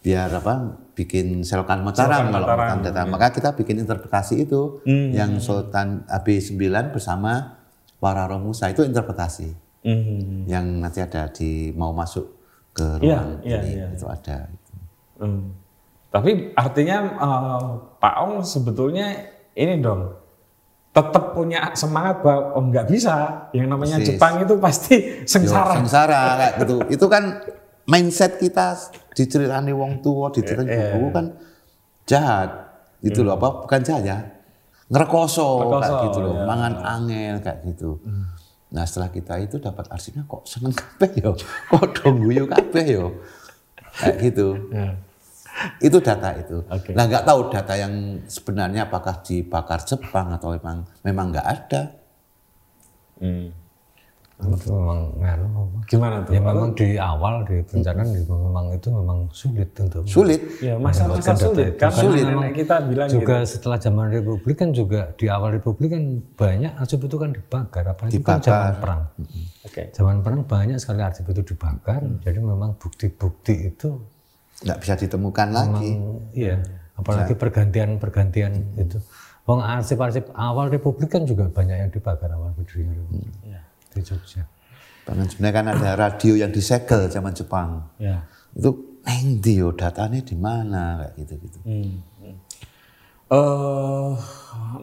[0.03, 0.55] biar apa
[0.99, 3.13] bikin selokan Mataram kalau Mataram datang ya.
[3.13, 5.15] maka kita bikin interpretasi itu hmm.
[5.15, 6.59] yang Sultan AB9
[6.91, 7.63] bersama
[8.03, 9.55] para Romusa itu interpretasi
[9.87, 10.51] hmm.
[10.51, 12.27] yang nanti ada di mau masuk
[12.75, 13.87] ke iya, ruang ya, ini ya, ya.
[13.95, 14.39] itu ada
[15.23, 15.43] hmm.
[16.11, 17.63] tapi artinya uh,
[17.99, 19.15] Pak Ong sebetulnya
[19.55, 20.15] ini dong
[20.99, 24.19] tetap punya semangat bahwa oh nggak bisa yang namanya Persis.
[24.19, 25.79] Jepang itu pasti sengsara.
[25.79, 26.77] Yo, sengsara kayak gitu.
[26.91, 27.39] Itu kan
[27.87, 28.75] mindset kita
[29.15, 31.27] diceritani wong tua, diceritani yeah, buku kan
[32.03, 32.51] jahat
[32.99, 33.39] gitu loh.
[33.39, 33.47] Hmm.
[33.47, 34.19] Apa bukan jahat ya?
[34.89, 36.47] Ngerekoso, kayak gitu loh, yeah.
[36.49, 38.01] mangan angel kayak gitu.
[38.03, 38.35] Hmm.
[38.75, 41.33] Nah setelah kita itu dapat arsipnya kok seneng kabeh yo,
[41.71, 43.23] kok dong guyu kabeh yo,
[44.03, 44.59] kayak gitu.
[44.75, 44.99] Yeah.
[45.79, 46.63] Itu data itu.
[46.67, 46.95] Okay.
[46.95, 51.83] Nah nggak tahu data yang sebenarnya apakah dibakar Jepang atau memang memang nggak ada.
[53.19, 53.51] Hmm.
[54.39, 55.19] Itu memang
[55.91, 56.31] gimana tuh?
[56.31, 58.31] Ya memang di awal di perencanaan hmm.
[58.31, 60.41] memang itu memang sulit untuk sulit.
[60.63, 61.75] Ya masa-masa sulit.
[61.75, 62.23] Kan sulit.
[62.23, 63.59] Memang kita bilang juga gitu.
[63.59, 68.15] setelah zaman Republik kan juga di awal Republik kan banyak arsip itu kan dibakar apalagi
[68.15, 68.39] dibakar.
[68.39, 69.03] kan zaman perang.
[69.19, 69.45] Hmm.
[69.67, 69.87] Okay.
[69.91, 71.99] Zaman perang banyak sekali arsip itu dibakar.
[72.07, 72.23] Hmm.
[72.23, 73.91] Jadi memang bukti-bukti itu
[74.65, 75.93] nggak bisa ditemukan Memang, lagi.
[76.35, 76.57] Iya,
[76.99, 78.85] apalagi pergantian-pergantian hmm.
[78.85, 78.99] itu.
[79.49, 83.49] Wong arsip-arsip awal Republik kan juga banyak yang dibakar awal berdiri hmm.
[83.49, 83.61] ya,
[83.97, 84.45] di Jogja.
[85.09, 87.89] Bahkan sebenarnya kan ada radio yang disegel zaman Jepang.
[87.97, 88.29] Ya.
[88.53, 91.59] Itu neng ndi yo datanya di mana kayak gitu-gitu.
[91.65, 92.05] Hmm.
[93.29, 94.13] Eh,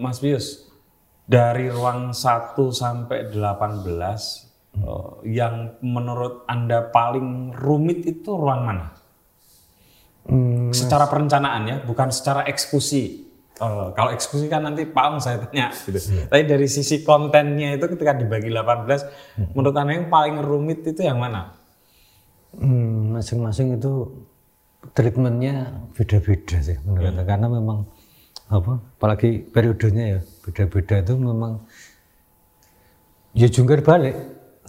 [0.02, 0.66] Mas Pius,
[1.30, 3.86] dari ruang 1 sampai 18
[4.82, 8.95] eh, yang menurut Anda paling rumit itu ruang mana?
[10.74, 13.26] Secara perencanaan ya, bukan secara eksekusi.
[13.56, 15.96] Eh, kalau eksekusi kan nanti Pak Om saya tanya gitu.
[16.28, 21.22] Tapi dari sisi kontennya itu ketika dibagi 18, menurut Anda yang paling rumit itu yang
[21.22, 21.56] mana?
[22.52, 24.12] Hmm, masing-masing itu
[24.94, 27.26] treatmentnya beda-beda sih menurut saya.
[27.26, 27.90] karena memang
[28.46, 31.66] apa apalagi periodenya ya beda-beda itu memang
[33.34, 34.14] ya jungkir balik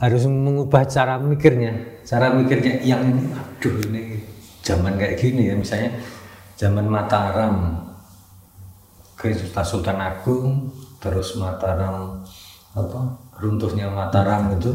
[0.00, 4.02] harus mengubah cara mikirnya cara mikirnya yang ini aduh ini
[4.66, 5.94] zaman kayak gini ya misalnya
[6.58, 7.86] zaman Mataram
[9.14, 9.30] ke
[9.62, 12.26] Sultan Agung terus Mataram
[12.74, 13.00] apa
[13.38, 14.74] runtuhnya Mataram itu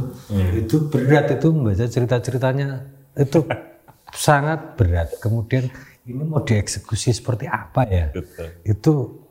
[0.55, 2.87] itu berat itu membaca cerita-ceritanya
[3.19, 3.43] itu
[4.27, 5.11] sangat berat.
[5.19, 5.67] Kemudian
[6.07, 8.15] ini mau dieksekusi seperti apa ya?
[8.63, 9.27] Itu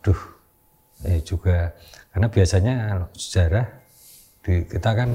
[0.00, 0.20] duh
[1.04, 1.72] ya juga
[2.12, 3.66] karena biasanya kalau sejarah
[4.44, 5.10] di, kita kan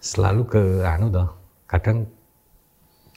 [0.00, 1.28] selalu ke anu toh
[1.68, 2.08] kadang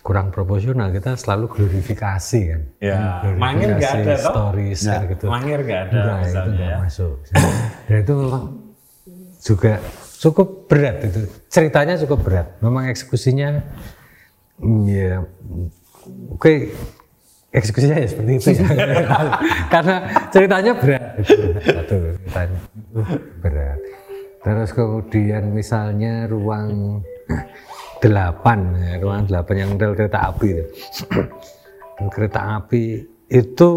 [0.03, 2.61] kurang proporsional kita selalu glorifikasi kan?
[2.83, 5.25] Ya, mangir nggak ada stories kan gitu.
[5.31, 6.77] Mangir nggak ada Enggak, itu misalnya enggak ya.
[6.83, 7.15] masuk.
[7.87, 8.43] Dan itu memang
[9.39, 9.73] juga
[10.19, 11.19] cukup berat itu.
[11.47, 12.47] Ceritanya cukup berat.
[12.59, 13.63] Memang eksekusinya
[14.59, 15.23] mm, ya
[16.35, 16.53] oke
[17.55, 18.67] eksekusinya ya seperti itu ya.
[19.73, 19.95] Karena
[20.35, 21.03] ceritanya berat.
[21.23, 22.59] Itu satu ceritanya
[23.39, 23.79] berat.
[24.43, 26.99] Terus kemudian misalnya ruang
[28.03, 30.65] delapan ya, ruang delapan yang rel kereta api itu.
[32.15, 32.83] kereta api
[33.31, 33.71] itu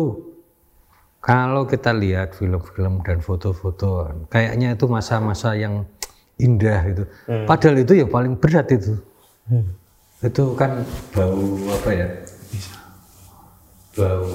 [1.22, 5.86] kalau kita lihat film-film dan foto-foto, kayaknya itu masa-masa yang
[6.38, 7.02] indah itu.
[7.46, 8.94] Padahal itu yang paling berat itu.
[10.22, 11.38] Itu kan bau
[11.70, 12.08] apa ya?
[13.98, 14.26] Bau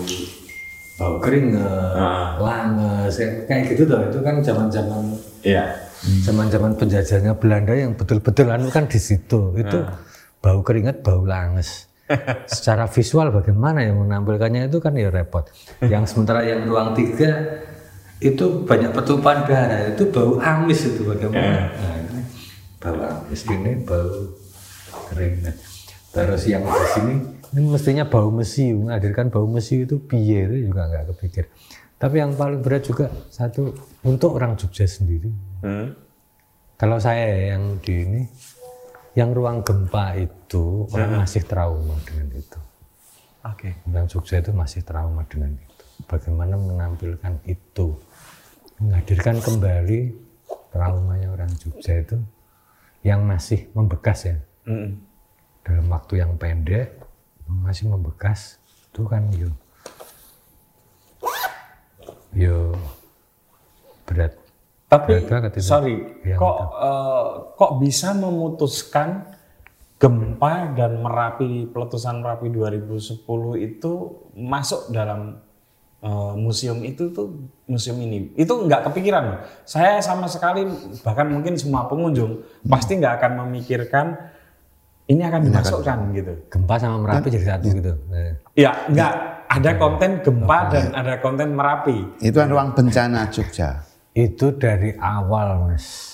[0.99, 1.15] bau
[2.43, 3.99] langes, ya, kayak gitu tuh.
[4.11, 5.90] Itu kan zaman-zaman Iya.
[6.01, 9.53] Zaman-zaman penjajahnya Belanda yang betul-betul anu kan di situ.
[9.57, 9.85] Itu
[10.41, 11.87] bau keringat, bau langes.
[12.51, 15.47] Secara visual bagaimana yang menampilkannya itu kan ya repot.
[15.79, 17.63] Yang sementara yang ruang tiga
[18.21, 21.73] itu banyak pertumpahan darah, itu bau amis itu bagaimana?
[21.73, 22.21] Nah, ini
[22.77, 24.11] bau amis ini bau
[25.09, 25.55] keringat.
[26.11, 27.15] Terus yang di sini
[27.51, 31.51] ini mestinya bau mesiu, menghadirkan bau mesiu itu itu juga nggak kepikir.
[31.99, 33.75] Tapi yang paling berat juga satu
[34.07, 35.50] untuk orang Jogja sendiri.
[35.61, 35.93] Hmm.
[36.77, 38.21] Kalau saya yang di ini,
[39.13, 42.59] yang ruang gempa itu orang masih trauma dengan itu.
[43.45, 43.69] Oke.
[43.85, 45.85] Orang Jogja itu masih trauma dengan itu.
[46.09, 47.93] Bagaimana menampilkan itu,
[48.81, 49.99] menghadirkan kembali
[50.73, 52.17] traumanya orang Jogja itu
[53.05, 54.93] yang masih membekas ya Mm.
[55.65, 56.93] dalam waktu yang pendek
[57.49, 59.49] masih membekas itu kan yo
[62.29, 62.77] yo
[64.05, 64.37] berat
[64.91, 65.23] Tapi
[65.63, 65.95] sorry,
[66.27, 69.23] Yang kok eh, kok bisa memutuskan
[69.95, 73.23] gempa dan merapi peletusan merapi 2010
[73.63, 73.91] itu
[74.35, 75.39] masuk dalam
[76.03, 77.31] eh, museum itu tuh
[77.71, 79.39] museum ini itu nggak kepikiran loh.
[79.63, 80.67] Saya sama sekali
[81.07, 84.11] bahkan mungkin semua pengunjung pasti nggak akan memikirkan
[85.07, 86.33] ini akan dimasukkan gitu.
[86.51, 89.13] gempa sama merapi jadi satu gitu Nah, Ya nggak
[89.47, 92.19] ada konten gempa dan ada konten merapi.
[92.19, 93.90] Itu kan ruang bencana Jogja.
[94.11, 96.09] Itu dari awal mas.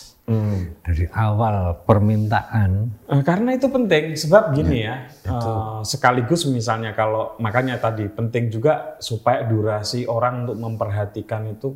[0.84, 3.00] Dari awal permintaan.
[3.08, 4.12] Eh, karena itu penting.
[4.12, 10.58] Sebab gini ya, eh, sekaligus misalnya kalau makanya tadi penting juga supaya durasi orang untuk
[10.60, 11.72] memperhatikan itu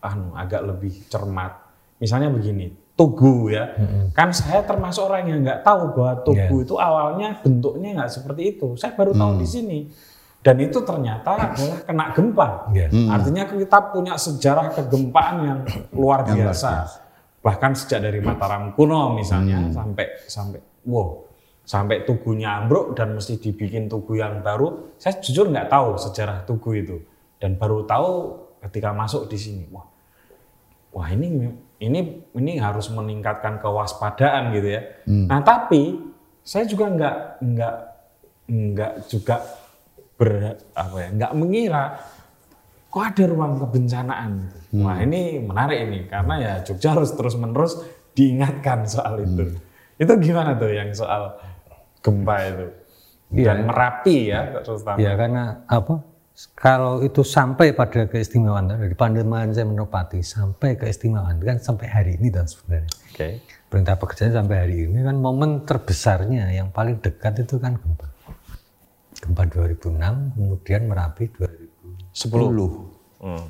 [0.00, 1.60] anu agak lebih cermat.
[2.00, 3.76] Misalnya begini, tugu ya,
[4.16, 8.80] kan saya termasuk orang yang nggak tahu bahwa tugu itu awalnya bentuknya nggak seperti itu.
[8.80, 9.78] Saya baru tahu di sini.
[10.44, 12.68] Dan itu ternyata adalah kena gempa.
[12.76, 12.92] Iya.
[13.08, 15.60] Artinya kita punya sejarah kegempaan yang
[15.96, 17.00] luar biasa.
[17.40, 21.24] Bahkan sejak dari Mataram kuno misalnya sampai sampai wow
[21.64, 24.92] sampai tugunya ambruk dan mesti dibikin tugu yang baru.
[25.00, 27.00] Saya jujur nggak tahu sejarah tugu itu
[27.40, 28.12] dan baru tahu
[28.68, 29.64] ketika masuk di sini.
[29.72, 29.88] Wah,
[30.92, 31.48] wah ini
[31.80, 32.00] ini
[32.36, 34.80] ini harus meningkatkan kewaspadaan gitu ya.
[35.08, 36.04] Nah tapi
[36.44, 37.74] saya juga nggak nggak
[38.44, 39.63] nggak juga
[40.24, 41.84] ber apa ya nggak mengira
[42.88, 44.32] kok ada ruang kebencanaan.
[44.80, 47.84] Wah ini menarik ini karena ya Jogja harus terus menerus
[48.16, 49.60] diingatkan soal itu.
[50.00, 51.36] Itu gimana tuh yang soal
[52.00, 52.66] gempa itu
[53.34, 53.50] Iya.
[53.50, 55.98] dan merapi ya terus ya karena apa
[56.54, 62.30] kalau itu sampai pada keistimewaan dari Pandeman saya Menopati sampai keistimewaan kan sampai hari ini
[62.30, 63.28] dan sebenarnya Oke.
[63.70, 68.06] perintah pekerjaan sampai hari ini kan momen terbesarnya yang paling dekat itu kan gempa
[69.24, 72.92] gempa 2006 kemudian Merapi 2000 Sepuluh.
[73.24, 73.48] Hmm.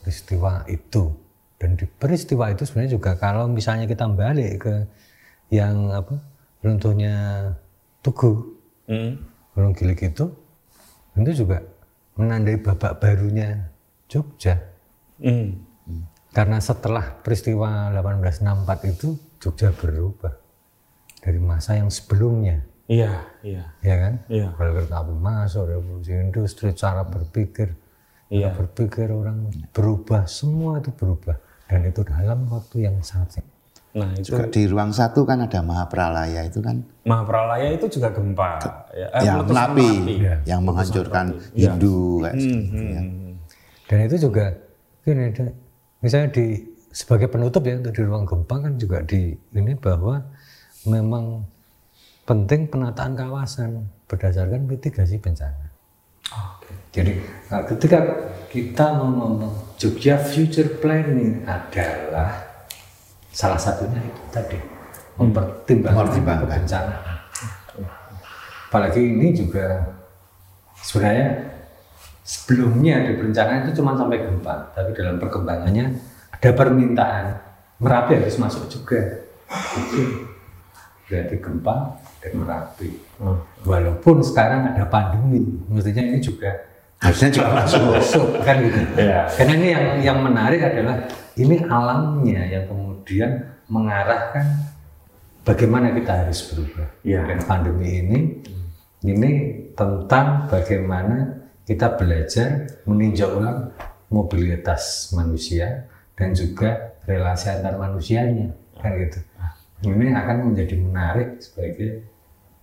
[0.00, 1.12] peristiwa itu
[1.60, 4.74] dan di peristiwa itu sebenarnya juga kalau misalnya kita balik ke
[5.52, 6.16] yang apa
[6.64, 7.14] runtuhnya
[8.00, 8.56] Tugu
[8.88, 9.20] Hmm.
[9.52, 10.32] Gunung Gilik itu
[11.12, 11.60] itu juga
[12.16, 13.68] menandai babak barunya
[14.08, 14.56] Jogja
[15.20, 15.60] Hmm.
[16.32, 20.32] karena setelah peristiwa 1864 itu Jogja berubah
[21.20, 23.12] dari masa yang sebelumnya Iya,
[23.44, 23.62] iya.
[23.84, 24.48] ya kan Iya.
[24.56, 27.76] rel kereta api masuk revolusi industri cara berpikir
[28.26, 28.48] Iya.
[28.48, 31.36] cara berpikir orang berubah semua itu berubah
[31.68, 33.56] dan itu dalam waktu yang sangat singkat
[33.88, 38.60] Nah, itu Juga di ruang satu kan ada Mahapralaya itu kan Mahapralaya itu juga gempa.
[38.92, 40.34] Ya, eh, yang Merapi, Iya.
[40.44, 43.02] yang menghancurkan Hindu kayak Hmm, seperti ya.
[43.84, 44.44] dan itu juga
[45.02, 45.56] gini ada-
[46.00, 46.46] misalnya di
[46.88, 49.20] sebagai penutup ya untuk di ruang gempa kan juga di
[49.50, 50.20] ini bahwa
[50.84, 51.42] memang
[52.28, 55.72] penting penataan kawasan berdasarkan mitigasi bencana.
[56.92, 57.16] Jadi
[57.48, 58.04] nah, ketika
[58.52, 59.48] kita ngomong
[59.80, 62.36] Jogja Future Planning adalah
[63.32, 64.60] salah satunya itu tadi
[65.16, 66.44] mempertimbangkan Mempertimbangkan.
[66.44, 67.16] kebencanaan.
[68.68, 69.88] Apalagi ini juga
[70.84, 71.48] sebenarnya
[72.20, 75.96] sebelumnya di perencanaan itu cuma sampai gempa, tapi dalam perkembangannya
[76.36, 77.24] ada permintaan
[77.78, 79.00] Merapi harus masuk juga.
[79.80, 80.28] Itu
[81.08, 82.90] berarti gempa Merapi.
[83.64, 86.68] Walaupun sekarang ada pandemi, mestinya ini juga
[86.98, 88.80] harusnya juga masuk masuk kan gitu.
[88.98, 89.20] Iya.
[89.34, 90.96] Karena ini yang yang menarik adalah
[91.38, 93.30] ini alamnya yang kemudian
[93.70, 94.44] mengarahkan
[95.46, 96.88] bagaimana kita harus berubah.
[97.06, 97.20] Iya.
[97.26, 98.18] Dan pandemi ini
[99.06, 99.30] ini
[99.78, 103.70] tentang bagaimana kita belajar meninjau ulang
[104.10, 105.86] mobilitas manusia
[106.18, 108.50] dan juga relasi antar manusianya
[108.82, 109.20] kan gitu.
[109.78, 112.02] Ini akan menjadi menarik sebagai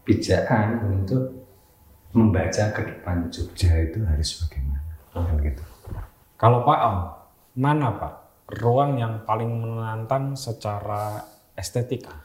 [0.05, 1.33] pijakan untuk
[2.15, 4.79] membaca ke depan Jogja itu harus bagaimana
[5.11, 5.63] kan gitu.
[6.35, 6.97] Kalau Pak Om,
[7.59, 8.13] mana Pak
[8.61, 11.23] ruang yang paling menantang secara
[11.55, 12.23] estetika?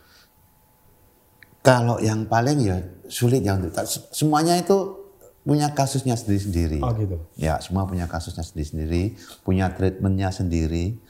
[1.60, 3.74] Kalau yang paling ya sulit ya untuk
[4.14, 5.00] semuanya itu
[5.44, 6.80] punya kasusnya sendiri-sendiri.
[6.84, 7.16] Oh gitu.
[7.36, 11.00] Ya, semua punya kasusnya sendiri-sendiri, punya treatmentnya sendiri.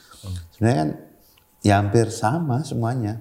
[0.54, 0.90] Sebenarnya kan
[1.64, 3.20] ya hampir sama semuanya.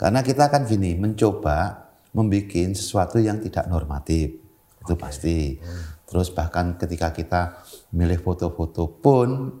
[0.00, 4.38] Karena kita kan gini, mencoba membuat sesuatu yang tidak normatif.
[4.80, 5.60] Itu pasti.
[6.10, 7.62] Terus bahkan ketika kita
[7.94, 9.54] milih foto-foto pun,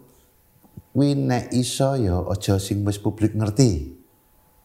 [0.90, 4.00] kuwi nek iso ya aja sing wis publik ngerti.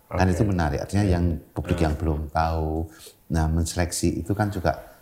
[0.09, 2.87] Kan itu menarik, artinya yang publik yang belum tahu.
[3.35, 4.95] Nah, menseleksi itu kan juga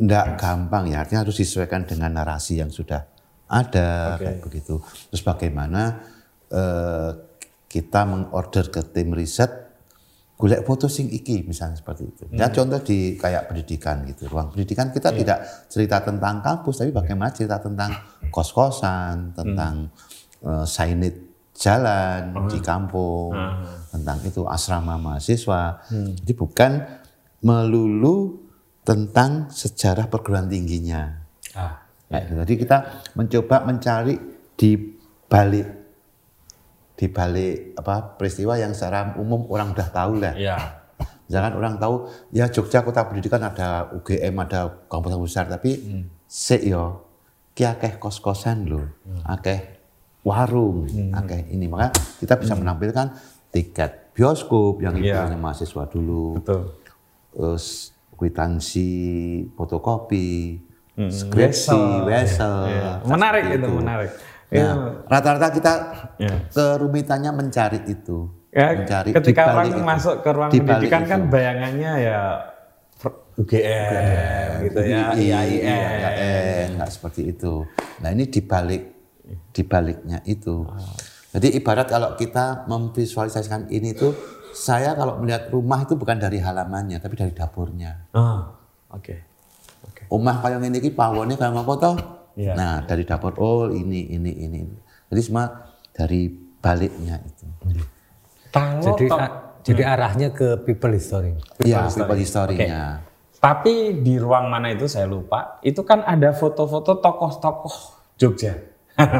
[0.00, 3.04] enggak gampang ya, artinya harus disesuaikan dengan narasi yang sudah
[3.46, 4.26] ada Oke.
[4.26, 4.74] kayak begitu.
[5.12, 6.02] Terus bagaimana
[6.50, 7.10] eh,
[7.70, 9.69] kita mengorder ke tim riset
[10.40, 12.24] golek foto sing iki misalnya seperti itu.
[12.32, 14.24] Ya contoh di kayak pendidikan gitu.
[14.32, 17.92] Ruang pendidikan kita tidak cerita tentang kampus tapi bagaimana cerita tentang
[18.32, 19.92] kos-kosan, tentang
[20.40, 23.36] eh, signage jalan di kampung,
[23.92, 25.84] tentang itu asrama mahasiswa.
[25.92, 26.80] Jadi bukan
[27.44, 28.40] melulu
[28.80, 31.20] tentang sejarah perguruan tingginya.
[31.52, 32.40] Ah, gitu.
[32.40, 34.16] Jadi kita mencoba mencari
[34.56, 34.72] di
[35.28, 35.79] balik
[37.00, 40.36] di balik apa peristiwa yang secara umum orang udah tahu lah.
[40.36, 40.76] iya.
[41.24, 41.94] Misalkan orang tahu
[42.28, 45.78] ya Jogja kota pendidikan ada UGM, ada kampus besar, tapi
[46.26, 47.06] sik yo
[47.54, 48.82] ki akeh kos-kosan lho,
[49.24, 49.80] akeh
[50.20, 50.84] warung,
[51.14, 51.70] akeh ini.
[51.70, 53.14] Maka kita bisa menampilkan
[53.48, 55.24] tiket bioskop yang Iya.
[55.30, 56.76] ibunya mahasiswa dulu Betul.
[57.30, 58.90] terus kwitansi
[59.54, 60.58] fotokopi,
[60.98, 62.54] skripsi, wesel.
[62.68, 62.90] Iya.
[63.00, 64.10] seperti Menarik itu, menarik.
[64.50, 64.66] Iya.
[64.66, 64.76] Nah,
[65.06, 65.72] rata-rata kita
[66.18, 66.34] Ya.
[66.50, 68.26] kerumitannya mencari itu.
[68.50, 69.78] Ya, mencari ketika orang itu.
[69.78, 71.30] masuk ke ruang pendidikan kan itu.
[71.30, 72.20] bayangannya ya
[73.40, 76.76] UGM, gitu ya, IAIN.
[76.76, 77.64] Nggak seperti itu.
[78.04, 78.82] Nah ini dibalik
[79.54, 80.66] dibaliknya itu.
[81.30, 84.12] Jadi ibarat kalau kita memvisualisasikan ini tuh,
[84.52, 88.10] saya kalau melihat rumah itu bukan dari halamannya, tapi dari dapurnya.
[88.12, 88.50] Ah,
[88.90, 89.14] oke.
[89.88, 90.02] Oke.
[90.10, 91.96] Omah kayak ini ki pawone kayak apa toh?
[92.38, 92.52] Iya.
[92.54, 94.60] Nah, dari dapur oh ini ini ini.
[95.10, 97.44] Jadi semua dari baliknya itu.
[98.50, 99.06] Kalau Jadi
[99.60, 101.36] jadi arahnya ke people history.
[101.60, 102.00] Iya, history.
[102.06, 103.04] people history-nya.
[103.40, 105.60] Tapi di ruang mana itu saya lupa.
[105.64, 107.74] Itu kan ada foto-foto tokoh-tokoh
[108.20, 108.52] Jogja.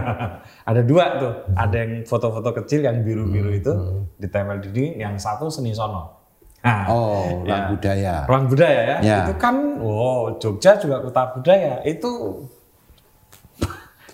[0.71, 1.33] ada dua tuh.
[1.57, 3.73] Ada yang foto-foto kecil yang biru-biru itu
[4.21, 4.93] ditempel di dinding.
[5.01, 6.21] Yang satu seni sono.
[6.61, 7.69] Nah, Oh, ruang Ya.
[7.73, 8.15] budaya.
[8.29, 8.97] ruang budaya ya.
[9.01, 9.19] Ya.
[9.25, 11.81] Itu kan, wow, Jogja juga kota budaya.
[11.89, 12.45] Itu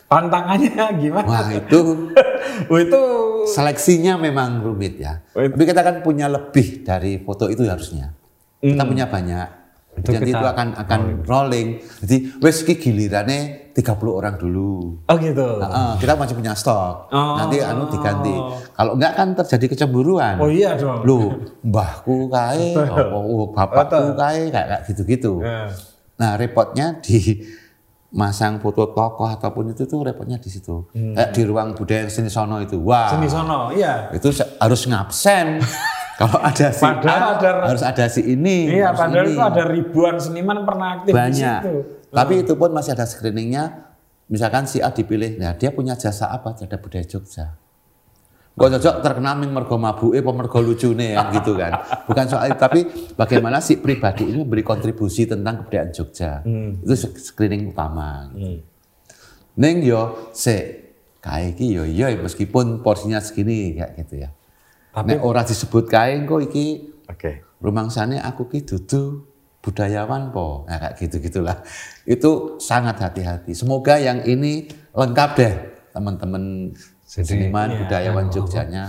[0.06, 1.26] tantangannya gimana?
[1.26, 1.78] Wah, itu
[2.70, 3.02] Oh, itu
[3.46, 5.20] seleksinya memang rumit ya.
[5.32, 8.14] Oh, itu- Tapi kita kan punya lebih dari foto itu harusnya.
[8.56, 8.88] Kita Hmm.
[8.88, 9.48] punya banyak.
[9.96, 11.68] Itu Jadi kita itu akan akan rolling.
[12.00, 15.00] Jadi wes ki gilirannya 30 orang dulu.
[15.02, 15.46] oh gitu.
[15.56, 17.08] Heeh, kita masih punya stok.
[17.08, 17.36] Oh.
[17.36, 18.32] Nanti anu diganti.
[18.72, 20.36] Kalau enggak kan terjadi kecemburuan.
[20.36, 21.00] Oh iya dong.
[21.02, 22.76] Loh, mbahku kae,
[23.10, 25.40] oh, bapakku kae kayak gitu-gitu.
[25.40, 25.68] Ya.
[26.16, 27.44] Nah, repotnya di
[28.10, 30.86] masang foto tokoh ataupun itu tuh repotnya di situ.
[30.92, 32.78] Kayak di ruang budaya seni sono itu.
[32.80, 33.10] Wah.
[33.10, 33.12] Hmm.
[33.18, 34.08] Seni sono, iya.
[34.14, 35.58] Itu harus ngabsen.
[36.20, 38.72] Kalau ada si Padahal A, ada- harus ada si ini.
[38.72, 39.36] Iya, padahal ini.
[39.36, 41.60] itu ada ribuan seniman pernah aktif di banyak.
[41.60, 41.74] situ.
[42.08, 43.84] Tapi itu pun masih ada screeningnya.
[44.26, 47.60] Misalkan si A dipilih, nah dia punya jasa apa terhadap budaya Jogja.
[48.56, 51.76] Kok cocok terkenal min mergo mabuke apa mergo lucune kan gitu kan.
[52.08, 52.80] Bukan soal itu, tapi
[53.12, 56.40] bagaimana si pribadi ini memberi kontribusi tentang kebudayaan Jogja.
[56.80, 58.32] Itu screening utama.
[58.32, 58.64] Gitu.
[59.60, 60.88] Neng yo se
[61.20, 64.32] kae iki yo iya meskipun porsinya segini kayak gitu ya.
[64.96, 67.44] Tapi- Nek ora disebut kae engko iki Oke.
[67.60, 69.20] rumangsane aku ki dudu
[69.60, 70.64] budayawan po.
[70.64, 71.60] Nah, kayak gitu-gitulah.
[72.08, 73.52] Itu sangat hati-hati.
[73.52, 74.64] Semoga yang ini
[74.96, 75.54] lengkap deh
[75.92, 76.72] teman-teman
[77.06, 78.84] Jadi, seniman iya, budayawan Jogjanya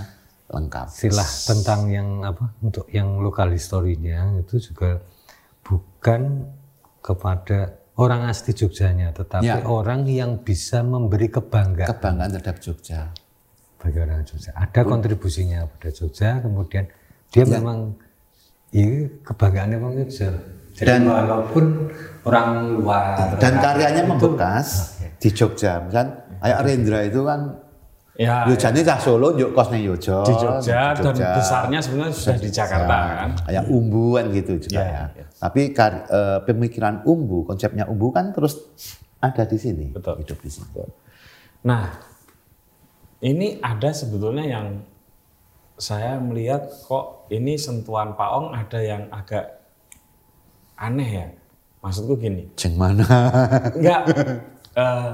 [0.48, 0.86] lengkap.
[0.90, 4.98] istilah tentang yang apa untuk yang lokal historinya itu juga
[5.62, 6.50] bukan
[6.98, 7.58] kepada
[7.94, 9.62] orang asli Jogjanya tetapi Ya.
[9.62, 13.14] orang yang bisa memberi kebanggaan Kebanggaan terhadap Jogja.
[13.76, 14.50] bagi orang Jogja.
[14.52, 16.90] Ada kontribusinya pada Jogja, kemudian
[17.28, 17.54] dia Ya.
[17.54, 17.94] memang
[18.70, 20.34] iya kebanggaannya orang Jogja.
[20.74, 21.64] Jadi Dan- walaupun
[22.22, 25.78] orang luar Dan karyanya membekas di Jogja.
[25.80, 26.06] Misal
[26.36, 27.40] kayak Rendra itu kan
[28.18, 30.26] Ya, Yojane cah Solo yuk kos ning Yojo.
[30.26, 33.30] di Jogja di dan besarnya sebenarnya sudah di Jakarta kan.
[33.46, 35.04] Kayak umbu kan gitu juga Iya, ya.
[35.14, 35.24] iya.
[35.38, 38.58] Tapi kar- eh, pemikiran umbu, konsepnya umbu kan terus
[39.22, 39.94] ada di sini.
[39.94, 40.18] Betul.
[40.18, 40.66] Hidup di sini.
[41.62, 41.94] Nah,
[43.20, 44.82] ini ada sebetulnya yang
[45.78, 49.62] saya melihat kok ini sentuhan Pak Ong ada yang agak
[50.74, 51.26] aneh ya.
[51.78, 53.06] Maksudku gini, Jeng mana?
[53.70, 54.02] enggak,
[54.74, 55.10] eh,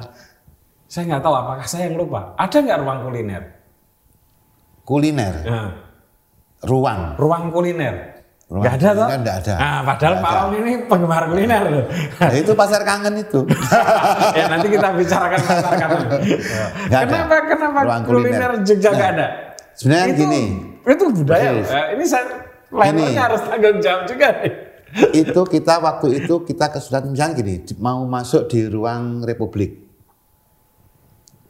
[0.94, 2.38] saya nggak tahu apakah saya yang lupa.
[2.38, 3.42] Ada nggak ruang kuliner?
[4.84, 5.68] Kuliner, Nah,
[6.62, 7.18] ruang.
[7.18, 8.14] ruang kuliner.
[8.46, 8.94] Ruang Nggak ada toh?
[9.02, 9.54] kuliner nggak ada.
[9.56, 10.34] Nah, padahal Nggak Pak.
[10.38, 11.84] Ong ini penggemar kuliner loh.
[12.20, 13.40] Nah, itu pasar kangen itu.
[14.38, 15.88] ya nanti kita bicarakan masyarakat.
[16.86, 17.08] Nggak ada.
[17.10, 18.50] kenapa kenapa Ruang kuliner, kuliner.
[18.62, 19.26] Jogja Nah, nggak ada?
[19.74, 20.42] sebenarnya itu, gini.
[20.84, 21.50] Itu budaya.
[21.58, 22.24] Eh, ini saya
[22.70, 24.52] lainnya harus tanggung jawab juga nih.
[25.10, 29.83] itu kita waktu itu kita kesulitan misalnya gini, mau masuk di ruang Republik.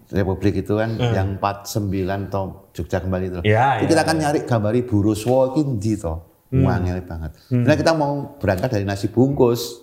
[0.06, 1.90] Republik itu kan yang 49
[2.28, 3.40] atau Jogja kembali itu.
[3.40, 3.46] Hmm.
[3.46, 6.14] Ya, itu ya, kita kan nyari gambari buru Swo iki ndi to.
[6.48, 6.62] Hmm.
[6.62, 7.32] Wangel banget.
[7.48, 9.80] Nah kita mau berangkat dari nasi bungkus.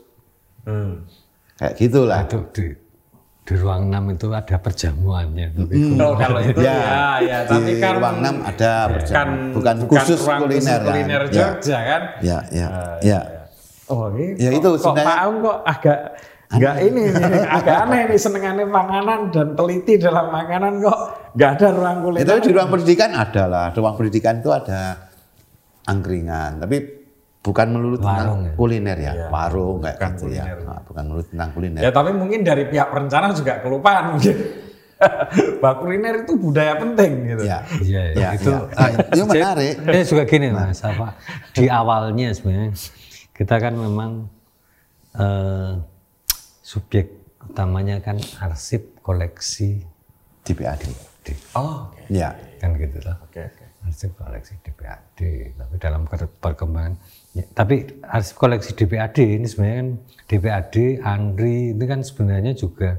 [1.58, 2.20] Kayak gitulah.
[2.24, 2.66] itu di,
[3.42, 5.48] di ruang 6 itu ada perjamuannya.
[6.00, 9.52] Oh, kalau itu ya, ya, tapi di kan ruang 6 ada kan perjalanan.
[9.52, 10.86] bukan, khusus ruang kuliner, khusus kan.
[10.88, 12.02] kuliner Ya, Jogja kan.
[12.22, 13.20] Ya, ya, Ah, ya.
[13.88, 15.98] Oh, ini Ya, kok- itu kok sebenarnya- kok agak
[16.52, 21.00] nggak ini, ini agak aneh nih senengannya panganan dan teliti dalam makanan kok
[21.34, 22.24] nggak ada ruang kuliner.
[22.28, 23.68] Itu di ruang pendidikan ada lah.
[23.72, 25.08] Ruang pendidikan itu ada
[25.84, 26.78] angkringan, tapi
[27.42, 28.54] bukan melulu Warung tentang ya?
[28.54, 29.28] kuliner ya, Iya.
[29.30, 30.44] warung kayak gitu ya.
[30.62, 31.82] Nah, bukan melulu tentang kuliner.
[31.82, 34.36] Ya tapi mungkin dari pihak perencana juga kelupaan mungkin.
[35.62, 37.42] Bahwa kuliner itu budaya penting gitu.
[37.42, 38.62] Ya, Iya, ya, itu ya.
[38.78, 39.74] Ah, itu menarik.
[39.82, 41.18] Ini juga gini mas, apa
[41.58, 42.78] di awalnya sebenarnya
[43.34, 44.30] kita kan memang
[45.18, 45.72] eh,
[46.72, 47.12] subjek
[47.44, 49.84] utamanya kan arsip koleksi
[50.42, 50.88] Di PAD.
[51.22, 52.02] di, Oh, oke.
[52.08, 53.14] Ya, kan gitu loh.
[53.22, 53.66] Oke, oke.
[53.82, 55.20] Arsip koleksi DPAD,
[55.52, 56.98] tapi dalam per- perkembangan.
[57.32, 59.90] ya, tapi arsip koleksi DPAD ini sebenarnya kan
[60.28, 62.90] DPAD, Andri itu kan sebenarnya juga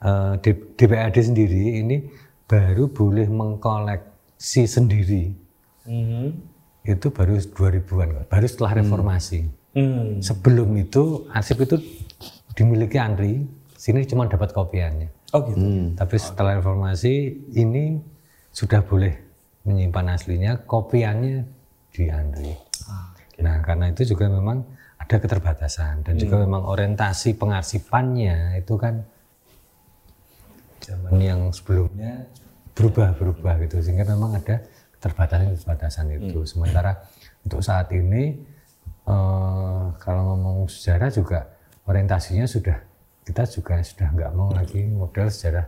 [0.00, 1.96] eh, D- DPAD sendiri ini
[2.44, 5.30] baru boleh mengkoleksi sendiri
[5.82, 6.26] Mhm.
[6.84, 8.24] itu baru 2000-an, Pak.
[8.28, 9.40] baru setelah reformasi.
[9.72, 10.20] Hmm.
[10.20, 11.80] Sebelum itu arsip itu
[12.52, 13.44] dimiliki Andri,
[13.76, 15.08] sini cuma dapat kopiannya.
[15.32, 15.96] Oh gitu.
[15.96, 17.96] Tapi setelah reformasi ini
[18.52, 19.16] sudah boleh
[19.64, 21.48] menyimpan aslinya, kopiannya
[21.92, 22.52] di Andri.
[23.40, 24.62] Nah karena itu juga memang
[25.00, 29.02] ada keterbatasan dan juga memang orientasi pengarsipannya itu kan
[30.78, 32.28] zaman yang sebelumnya
[32.72, 34.62] berubah-berubah gitu sehingga memang ada
[34.98, 36.46] keterbatasan-keterbatasan itu.
[36.46, 37.02] Sementara
[37.42, 38.36] untuk saat ini
[39.08, 41.50] eh, kalau ngomong sejarah juga
[41.86, 42.78] orientasinya sudah
[43.22, 45.66] kita juga sudah nggak mau lagi model sejarah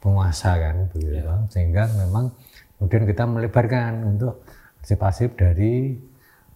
[0.00, 2.32] penguasa kan begitu sehingga memang
[2.76, 4.44] kemudian kita melebarkan untuk
[4.86, 5.98] arsip-arsip dari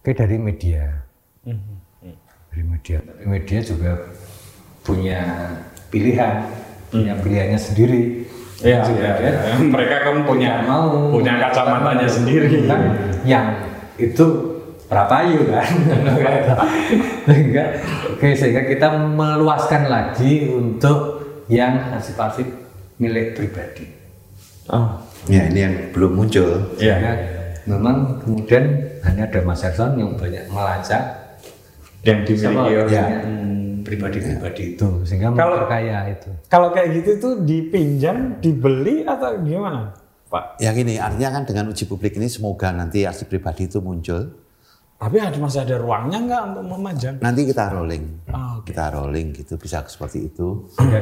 [0.01, 0.85] kayak dari media.
[2.51, 3.03] Dari media.
[3.03, 3.91] Tapi media juga
[4.87, 5.19] punya
[5.91, 6.47] pilihan,
[6.89, 8.23] punya pilihannya sendiri.
[8.61, 9.55] Iya, Juga iya, dia iya.
[9.57, 12.69] Mereka kan punya mau punya kacamatanya sendiri.
[12.69, 12.81] kan
[13.25, 13.57] yang
[13.97, 14.50] itu
[14.91, 15.63] prapayu kan
[17.23, 17.63] sehingga
[18.11, 22.47] oke sehingga kita meluaskan lagi untuk yang arsip-arsip
[22.97, 23.87] milik pribadi
[24.67, 24.87] Oh,
[25.27, 26.77] Ya ini yang belum muncul.
[26.77, 26.95] iya.
[26.95, 27.13] Sehingga
[27.67, 28.63] memang kemudian
[29.01, 31.01] hanya ada Mas Erson yang banyak melacak
[32.01, 32.87] Yang dimiliki orang.
[32.87, 33.03] ya,
[33.81, 39.91] pribadi-pribadi itu sehingga Kalau- memperkaya itu Kalau kayak gitu tuh dipinjam, dibeli atau gimana,
[40.25, 40.57] Pak?
[40.57, 44.31] Yang ini artinya kan dengan uji publik ini semoga nanti arsip pribadi itu muncul.
[45.01, 47.15] Tapi ada masih ada ruangnya nggak untuk memajang?
[47.17, 48.03] Nanti kita rolling.
[48.29, 50.69] Oh, Kita rolling gitu bisa seperti itu.
[50.77, 51.01] Eh,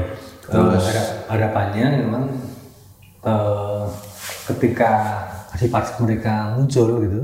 [0.56, 2.24] harap- harapannya memang
[3.20, 3.84] eh,
[4.48, 4.92] ketika
[5.52, 7.22] arsip-arsip mereka muncul gitu,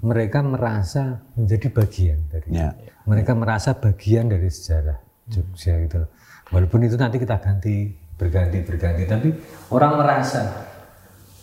[0.00, 2.72] mereka merasa menjadi bagian dari Ya.
[3.04, 6.08] mereka merasa bagian dari sejarah Jogja gitu.
[6.48, 9.28] Walaupun itu nanti kita ganti berganti berganti, tapi
[9.68, 10.40] orang merasa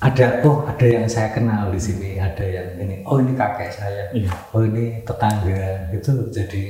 [0.01, 4.09] ada oh ada yang saya kenal di sini, ada yang ini, oh ini kakek saya,
[4.09, 4.33] Iya.
[4.49, 6.63] oh ini tetangga itu jadi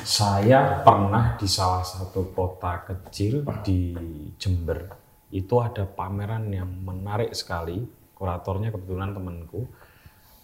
[0.00, 3.92] Saya pernah di salah satu kota kecil di
[4.40, 4.88] Jember
[5.28, 7.84] itu ada pameran yang menarik sekali.
[8.16, 9.68] Kuratornya kebetulan temanku.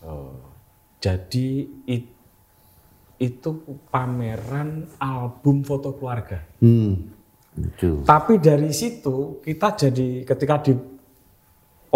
[0.05, 0.37] Eh,
[1.01, 1.49] jadi
[1.89, 2.17] it-
[3.17, 3.51] itu
[3.89, 6.45] pameran album foto keluarga.
[6.61, 7.17] Hmm.
[7.57, 8.05] Itu.
[8.05, 10.77] Tapi dari situ kita jadi ketika di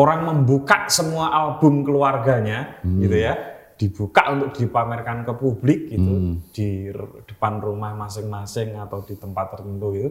[0.00, 3.34] orang membuka semua album keluarganya gitu ya,
[3.76, 6.12] dibuka untuk dipamerkan ke publik gitu
[6.52, 10.10] di r- depan rumah masing-masing atau di tempat tertentu gitu.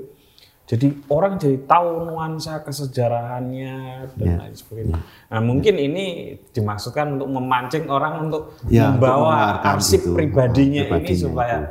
[0.70, 3.78] Jadi orang jadi tahu nuansa kesejarahannya
[4.14, 5.02] dan lain sebagainya.
[5.02, 6.06] Nah mungkin ini
[6.54, 11.70] dimaksudkan untuk memancing orang untuk untuk membawa arsip gitu, pribadinya, ini pribadinya supaya itu.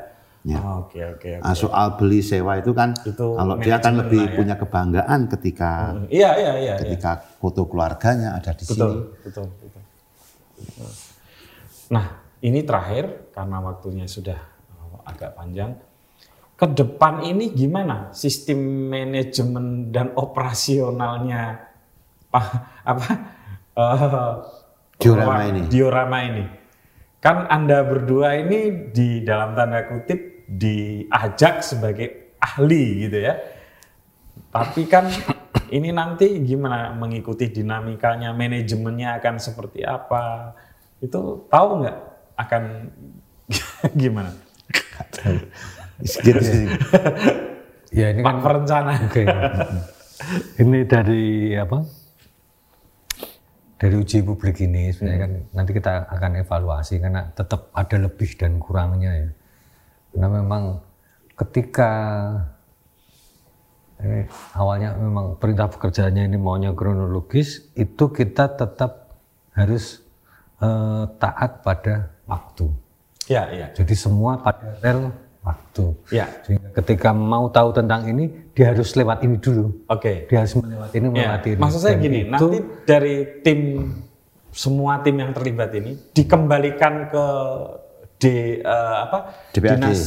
[0.48, 0.64] Ya.
[0.64, 1.44] oke oke oke.
[1.44, 4.32] Nah, soal beli sewa itu kan Itu kalau dia kan manajemen lebih ya.
[4.32, 5.70] punya kebanggaan ketika
[6.08, 6.52] Iya iya iya.
[6.56, 6.74] iya.
[6.80, 8.80] ketika foto keluarganya ada di sini.
[8.80, 9.82] Betul, betul, betul.
[11.92, 12.06] Nah,
[12.40, 14.40] ini terakhir karena waktunya sudah
[14.80, 15.76] uh, agak panjang.
[16.58, 21.70] Ke depan ini gimana sistem manajemen dan operasionalnya
[22.34, 22.46] Pak
[22.82, 23.08] apa
[23.78, 24.34] eh,
[24.98, 25.60] Diorama ini.
[25.70, 26.44] Diorama ini.
[27.18, 33.36] Kan Anda berdua ini di dalam tanda kutip diajak sebagai ahli gitu ya.
[34.48, 35.04] Tapi kan
[35.68, 40.56] ini nanti gimana mengikuti dinamikanya, manajemennya akan seperti apa?
[41.04, 41.98] Itu tahu nggak
[42.40, 42.62] akan
[44.02, 44.32] gimana?
[46.00, 46.64] Gitu sih.
[47.92, 48.92] ya ini kan perencana.
[49.04, 49.22] Oke.
[50.62, 51.78] ini dari apa?
[53.78, 58.58] Dari uji publik ini sebenarnya kan nanti kita akan evaluasi karena tetap ada lebih dan
[58.58, 59.28] kurangnya ya.
[60.12, 60.62] Karena memang
[61.36, 61.90] ketika
[63.98, 69.10] ini awalnya memang perintah pekerjaannya ini maunya kronologis, itu kita tetap
[69.52, 70.02] harus
[70.62, 72.70] eh, taat pada waktu.
[73.26, 73.66] Ya, ya.
[73.74, 75.10] Jadi semua pada rel
[75.42, 75.84] waktu.
[76.14, 76.30] Ya.
[76.46, 79.84] Sehingga ketika mau tahu tentang ini, dia harus lewat ini dulu.
[79.90, 80.30] Oke.
[80.30, 81.60] Dia harus melewati ini, Ya, melewati ini.
[81.60, 83.60] maksud saya Dan gini, itu- nanti dari tim
[84.48, 87.24] semua tim yang terlibat ini dikembalikan ke
[88.18, 89.18] di eh, apa?
[89.54, 89.78] DPAD.
[89.78, 90.02] Dinas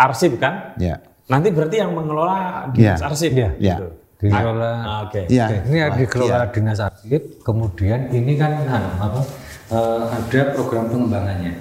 [0.00, 0.74] arsip kan?
[0.80, 0.98] Ya.
[1.30, 3.06] Nanti berarti yang mengelola dinas Ya.
[3.06, 3.30] arsip.
[3.30, 3.50] Iya.
[3.60, 3.76] Ya.
[3.76, 3.88] gitu.
[4.20, 4.72] dikelola.
[4.84, 5.24] Ah, Oke.
[5.32, 5.46] Iya.
[5.48, 6.52] Oke, ini yang dikelola iya.
[6.52, 7.22] dinas arsip.
[7.40, 9.20] Kemudian ini kan anu, apa?
[9.70, 11.52] eh, ada program pengembangannya.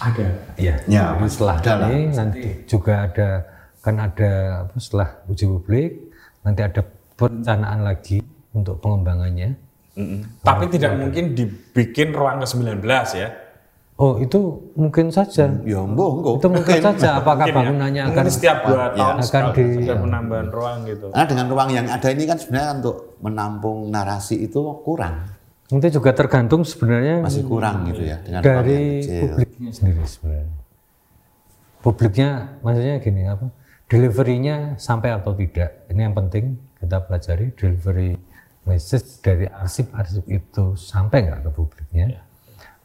[0.00, 0.26] Ada.
[0.56, 0.74] Iya.
[0.88, 1.56] Ya, Jadi setelah
[1.92, 3.28] ini nanti juga ada
[3.80, 4.32] kan ada
[4.64, 5.90] apa setelah uji publik
[6.44, 6.82] nanti ada
[7.16, 8.24] perencanaan lagi
[8.56, 9.54] untuk pengembangannya.
[10.40, 12.80] Tapi tidak mungkin dibikin ruang ke-19
[13.12, 13.28] ya.
[14.00, 14.40] Oh itu
[14.80, 15.52] mungkin saja.
[15.60, 16.40] Ya, mbok.
[16.40, 17.56] Itu mungkin saja apakah Mungkin ya.
[17.60, 21.06] bangunannya akan Mungkin setiap dua tahun akan sekali di- ada penambahan ruang gitu.
[21.12, 25.28] Karena dengan ruang yang ada ini kan sebenarnya untuk menampung narasi itu kurang,
[25.68, 30.56] nanti juga tergantung sebenarnya masih kurang gitu ya dengan dari publiknya sendiri sebenarnya.
[31.84, 32.28] Publiknya
[32.64, 33.46] maksudnya gini apa?
[33.84, 35.84] Deliverynya sampai atau tidak.
[35.92, 38.16] Ini yang penting kita pelajari delivery
[38.64, 42.24] message dari arsip-arsip itu sampai nggak ke publiknya.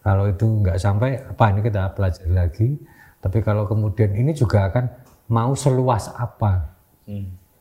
[0.05, 2.69] Kalau itu nggak sampai, apa ini kita pelajari lagi.
[3.17, 4.85] Tapi kalau kemudian ini juga akan
[5.33, 6.77] mau seluas apa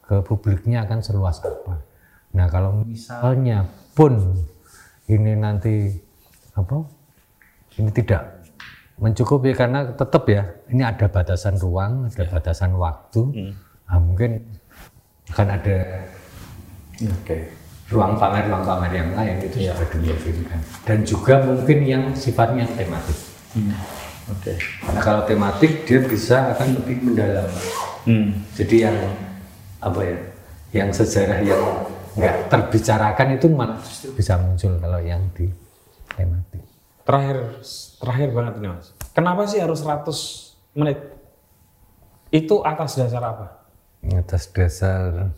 [0.05, 1.81] ke publiknya akan seluas apa.
[2.37, 3.65] Nah kalau misalnya
[3.97, 4.37] pun
[5.09, 5.89] ini nanti
[6.53, 6.85] apa
[7.81, 8.45] ini tidak
[9.01, 13.55] mencukupi karena tetap ya ini ada batasan ruang, ada batasan waktu.
[13.89, 14.45] Nah, mungkin
[15.33, 15.77] akan ada
[17.03, 17.64] Oke.
[17.95, 23.19] Ruang pamer ruang pamer yang lain itu sudah dilihatkan dan juga mungkin yang sifatnya tematik
[24.25, 24.57] Oke.
[24.89, 27.49] Nah, kalau tematik dia bisa akan lebih mendalam.
[28.09, 28.41] Hmm.
[28.57, 28.97] Jadi yang
[29.85, 30.19] apa ya,
[30.73, 31.61] yang sejarah yang
[32.17, 35.53] nggak terbicarakan itu malah justru bisa muncul kalau yang di
[36.17, 36.65] tematik.
[37.05, 37.61] Terakhir,
[38.01, 38.97] terakhir banget ini mas.
[39.13, 40.09] Kenapa sih harus 100
[40.73, 40.99] menit?
[42.33, 43.47] Itu atas dasar apa?
[44.09, 45.37] Atas dasar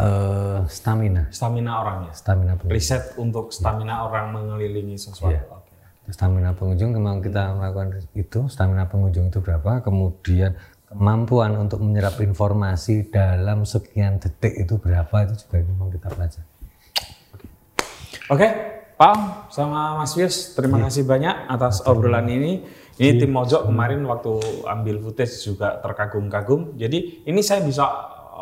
[0.00, 2.12] eh, stamina, Stamina orangnya.
[2.16, 2.76] stamina pengunjung.
[2.76, 5.30] Riset untuk stamina orang mengelilingi sesuatu.
[5.32, 5.44] Iya.
[5.52, 5.74] Oke.
[6.10, 10.58] Stamina pengunjung memang kita melakukan itu, stamina pengunjung itu berapa, kemudian
[10.90, 16.48] kemampuan untuk menyerap informasi dalam sekian detik itu berapa itu juga memang kita pelajari.
[18.30, 18.48] Oke,
[18.98, 19.20] Pak Om
[19.54, 22.62] sama Mas Fius, terima kasih banyak atas obrolan ini.
[23.00, 24.34] Ini tim Mojok kemarin waktu
[24.68, 26.76] ambil footage juga terkagum-kagum.
[26.76, 27.88] Jadi ini saya bisa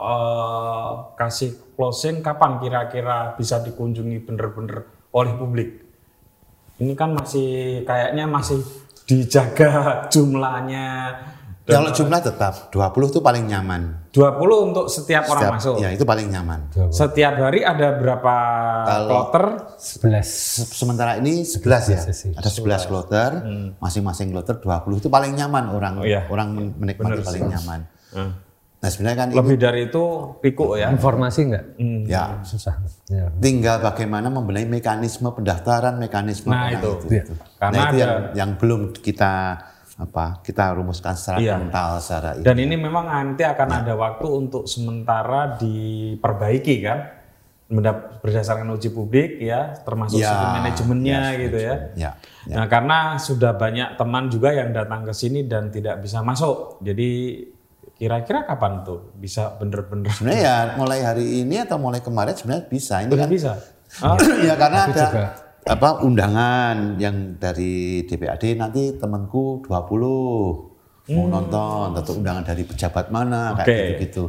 [0.01, 5.71] eh, kasih closing kapan kira-kira bisa dikunjungi bener-bener oleh publik.
[6.79, 8.63] Ini kan masih kayaknya masih
[9.05, 9.71] dijaga
[10.13, 10.87] jumlahnya.
[11.63, 14.09] Dan Kalau jumlah tetap 20 itu paling nyaman.
[14.09, 15.75] 20 untuk setiap orang Setiap- masuk.
[15.79, 16.73] Ya, itu paling nyaman.
[16.89, 18.37] Setiap hari ada berapa
[18.87, 19.45] Kalau- kloter?
[19.77, 22.01] 11 Se- Sementara ini 11 ya.
[22.01, 22.33] sesi.
[22.33, 23.31] Ada 11 kloter,
[23.77, 26.03] masing-masing kloter 20 itu paling nyaman orang Hmm.
[26.03, 26.25] Oh, iya.
[26.25, 27.81] orang men- menikmati paling nyaman.
[28.17, 28.33] Hmm.
[28.79, 30.05] Nah, sebenarnya kan ini Lebih dari itu
[30.39, 30.87] pikuk ya.
[30.89, 31.65] informasi enggak?
[32.07, 32.79] ya Susah.
[33.11, 33.27] Ya.
[33.37, 36.95] tinggal bagaimana membenahi mekanisme pendaftaran, mekanisme Nah, itu.
[37.11, 37.35] itu.
[37.59, 39.33] Karena nah, itu yang, ada- yang belum kita
[39.99, 41.59] apa kita rumuskan secara Iya.
[41.59, 46.99] mental secara Dan ini memang nanti akan ada waktu untuk sementara diperbaiki kan,
[48.23, 51.75] berdasarkan uji publik ya, termasuk Ya, sistem manajemennya ya, gitu ya.
[51.99, 52.11] ya,
[52.47, 52.55] ya.
[52.57, 57.11] Nah karena sudah banyak teman juga yang datang ke sini dan tidak bisa masuk, jadi
[57.99, 63.03] kira-kira kapan tuh bisa bener-bener Sebenarnya ya mulai hari ini atau mulai kemarin sebenarnya bisa.
[63.03, 63.53] Ini Udah kan bisa?
[63.99, 65.31] Ah, ya karena ada juga-
[65.67, 69.69] apa undangan yang dari DPAD nanti temanku 20
[71.11, 73.57] mau nonton atau undangan dari pejabat mana Hmm.
[73.59, 73.65] Oke.
[73.67, 74.25] kayak gitu-gitu.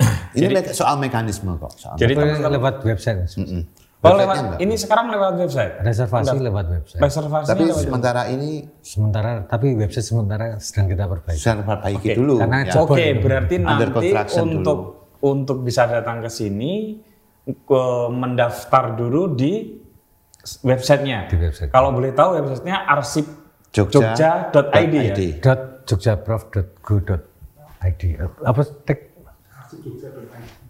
[0.34, 1.76] Ini me- soal mekanisme kok.
[1.76, 3.18] Soal Jadi teman-teman- lewat website.
[3.20, 3.34] Mas.
[3.36, 3.62] Mm-mm.
[4.00, 4.64] Oh, lewat, enggak.
[4.64, 5.84] ini sekarang lewat website.
[5.84, 7.04] Reservasi lewat website.
[7.04, 11.36] Reservasinya Tapi lewat sementara ini Sementara tapi website sementara sedang kita perbaiki.
[11.36, 12.40] saya perbaiki dulu.
[12.40, 12.80] Karena ya.
[12.80, 14.78] Oke, berarti Under nanti untuk
[15.20, 16.96] untuk bisa datang ke sini
[17.44, 19.68] ke mendaftar dulu di
[20.64, 21.28] websitenya.
[21.28, 21.68] Di website.
[21.68, 23.28] Kalau boleh tahu websitenya arsip
[23.70, 25.14] Jogja jogja.id ya.
[25.14, 25.38] ID.
[25.38, 28.02] dot jogjaprof.go.id
[28.42, 29.10] apa tek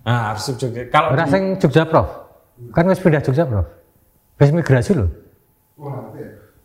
[0.00, 0.88] Nah, arsip Jogja.
[0.88, 2.08] Kalau ora di- Jogja Prof
[2.70, 3.66] kan wis pindah Jogja Prof
[4.36, 5.10] wis migrasi loh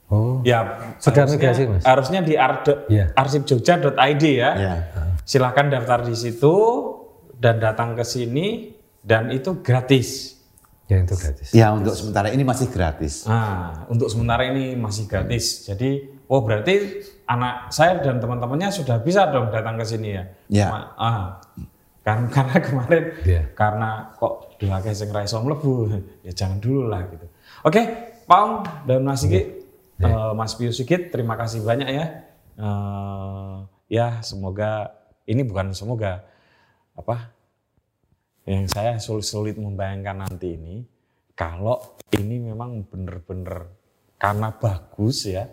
[0.07, 1.83] oh ya Sudah harusnya- migrasi, Mas?
[1.83, 3.11] Harusnya di ar- Iya.
[3.15, 4.51] arsipjogja.id ya.
[4.53, 4.75] Ya.
[5.23, 6.53] Silahkan daftar di situ
[7.35, 10.37] dan datang ke sini dan itu gratis.
[10.85, 13.25] ya itu gratis Ya untuk sementara ini masih gratis.
[13.25, 15.65] Nah, untuk sementara ini masih gratis.
[15.65, 20.23] Jadi, oh berarti anak saya dan teman-temannya sudah bisa dong datang ke sini ya?
[20.47, 20.67] Ya.
[20.93, 21.41] Ah,
[22.05, 23.43] kan karena kemarin Iya.
[23.57, 25.89] karena kok diwakai sing ra iso mlebu,
[26.21, 27.25] ya jangan dulu lah gitu.
[27.65, 27.81] Oke,
[28.23, 28.51] Pak Om
[28.85, 29.65] dan Mas Sigit,
[29.97, 32.05] eh, Mas Pius Sigit, terima kasih banyak ya.
[32.55, 33.55] Eh,
[33.89, 34.93] ya semoga
[35.25, 36.21] ini bukan semoga
[36.93, 37.33] apa
[38.45, 40.85] yang saya sulit-sulit membayangkan nanti ini
[41.33, 41.81] kalau
[42.13, 43.67] ini memang benar-benar
[44.15, 45.49] karena bagus ya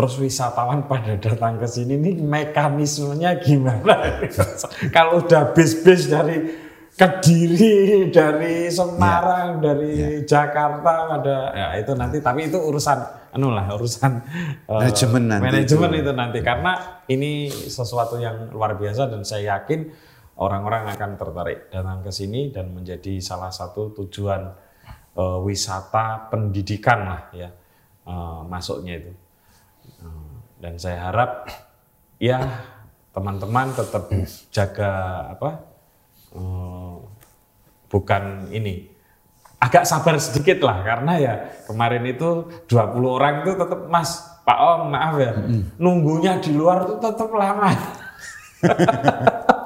[0.00, 4.24] terus wisatawan pada datang ke sini ini mekanismenya gimana?
[4.96, 6.56] Kalau udah bis-bis dari
[6.96, 12.24] Kediri dari Semarang dari Jakarta ada ya itu nanti.
[12.24, 14.12] Tapi itu urusan anu lah urusan
[14.64, 16.00] eh, Manajemen nanti manajemen itu.
[16.00, 16.38] itu nanti.
[16.40, 19.84] Karena ini sesuatu yang luar biasa dan saya yakin
[20.40, 24.48] orang-orang akan tertarik datang ke sini dan menjadi salah satu tujuan
[25.12, 27.52] eh, wisata pendidikan lah ya
[28.08, 29.12] eh, masuknya itu
[30.60, 31.48] dan saya harap
[32.20, 32.44] ya
[33.10, 34.12] teman-teman tetap
[34.52, 34.92] jaga
[35.34, 35.50] apa
[36.36, 36.94] eh,
[37.90, 38.86] bukan ini
[39.60, 40.80] agak sabar sedikit lah.
[40.80, 41.34] Karena ya
[41.68, 45.32] kemarin itu 20 orang itu tetap Mas Pak Om maaf ya
[45.76, 47.70] nunggunya di luar itu tetap lama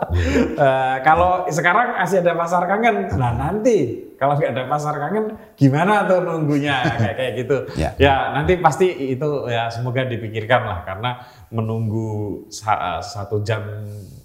[0.55, 6.07] Eh, kalau sekarang masih ada pasar kangen, nah nanti kalau nggak ada pasar kangen, gimana
[6.07, 7.57] tuh nunggunya kayak kayak gitu.
[7.75, 7.91] Ya.
[7.99, 11.11] ya nanti pasti itu ya semoga dipikirkan lah karena
[11.51, 13.63] menunggu sa- satu jam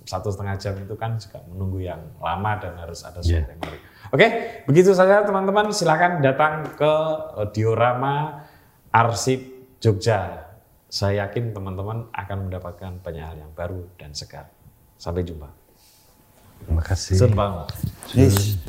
[0.06, 3.82] satu setengah jam itu kan juga menunggu yang lama dan harus ada sesuatu yang menarik.
[4.10, 4.28] Oke,
[4.66, 5.70] begitu saja teman-teman.
[5.70, 6.94] Silakan datang ke
[7.38, 8.46] eh, diorama
[8.90, 9.42] Arsip
[9.78, 10.50] Jogja.
[10.90, 14.50] Saya yakin teman-teman akan mendapatkan banyak hal yang baru dan segar.
[14.98, 15.59] Sampai jumpa.
[16.66, 17.16] Terima kasih.
[17.16, 17.68] Senang banget.
[18.18, 18.60] Yes.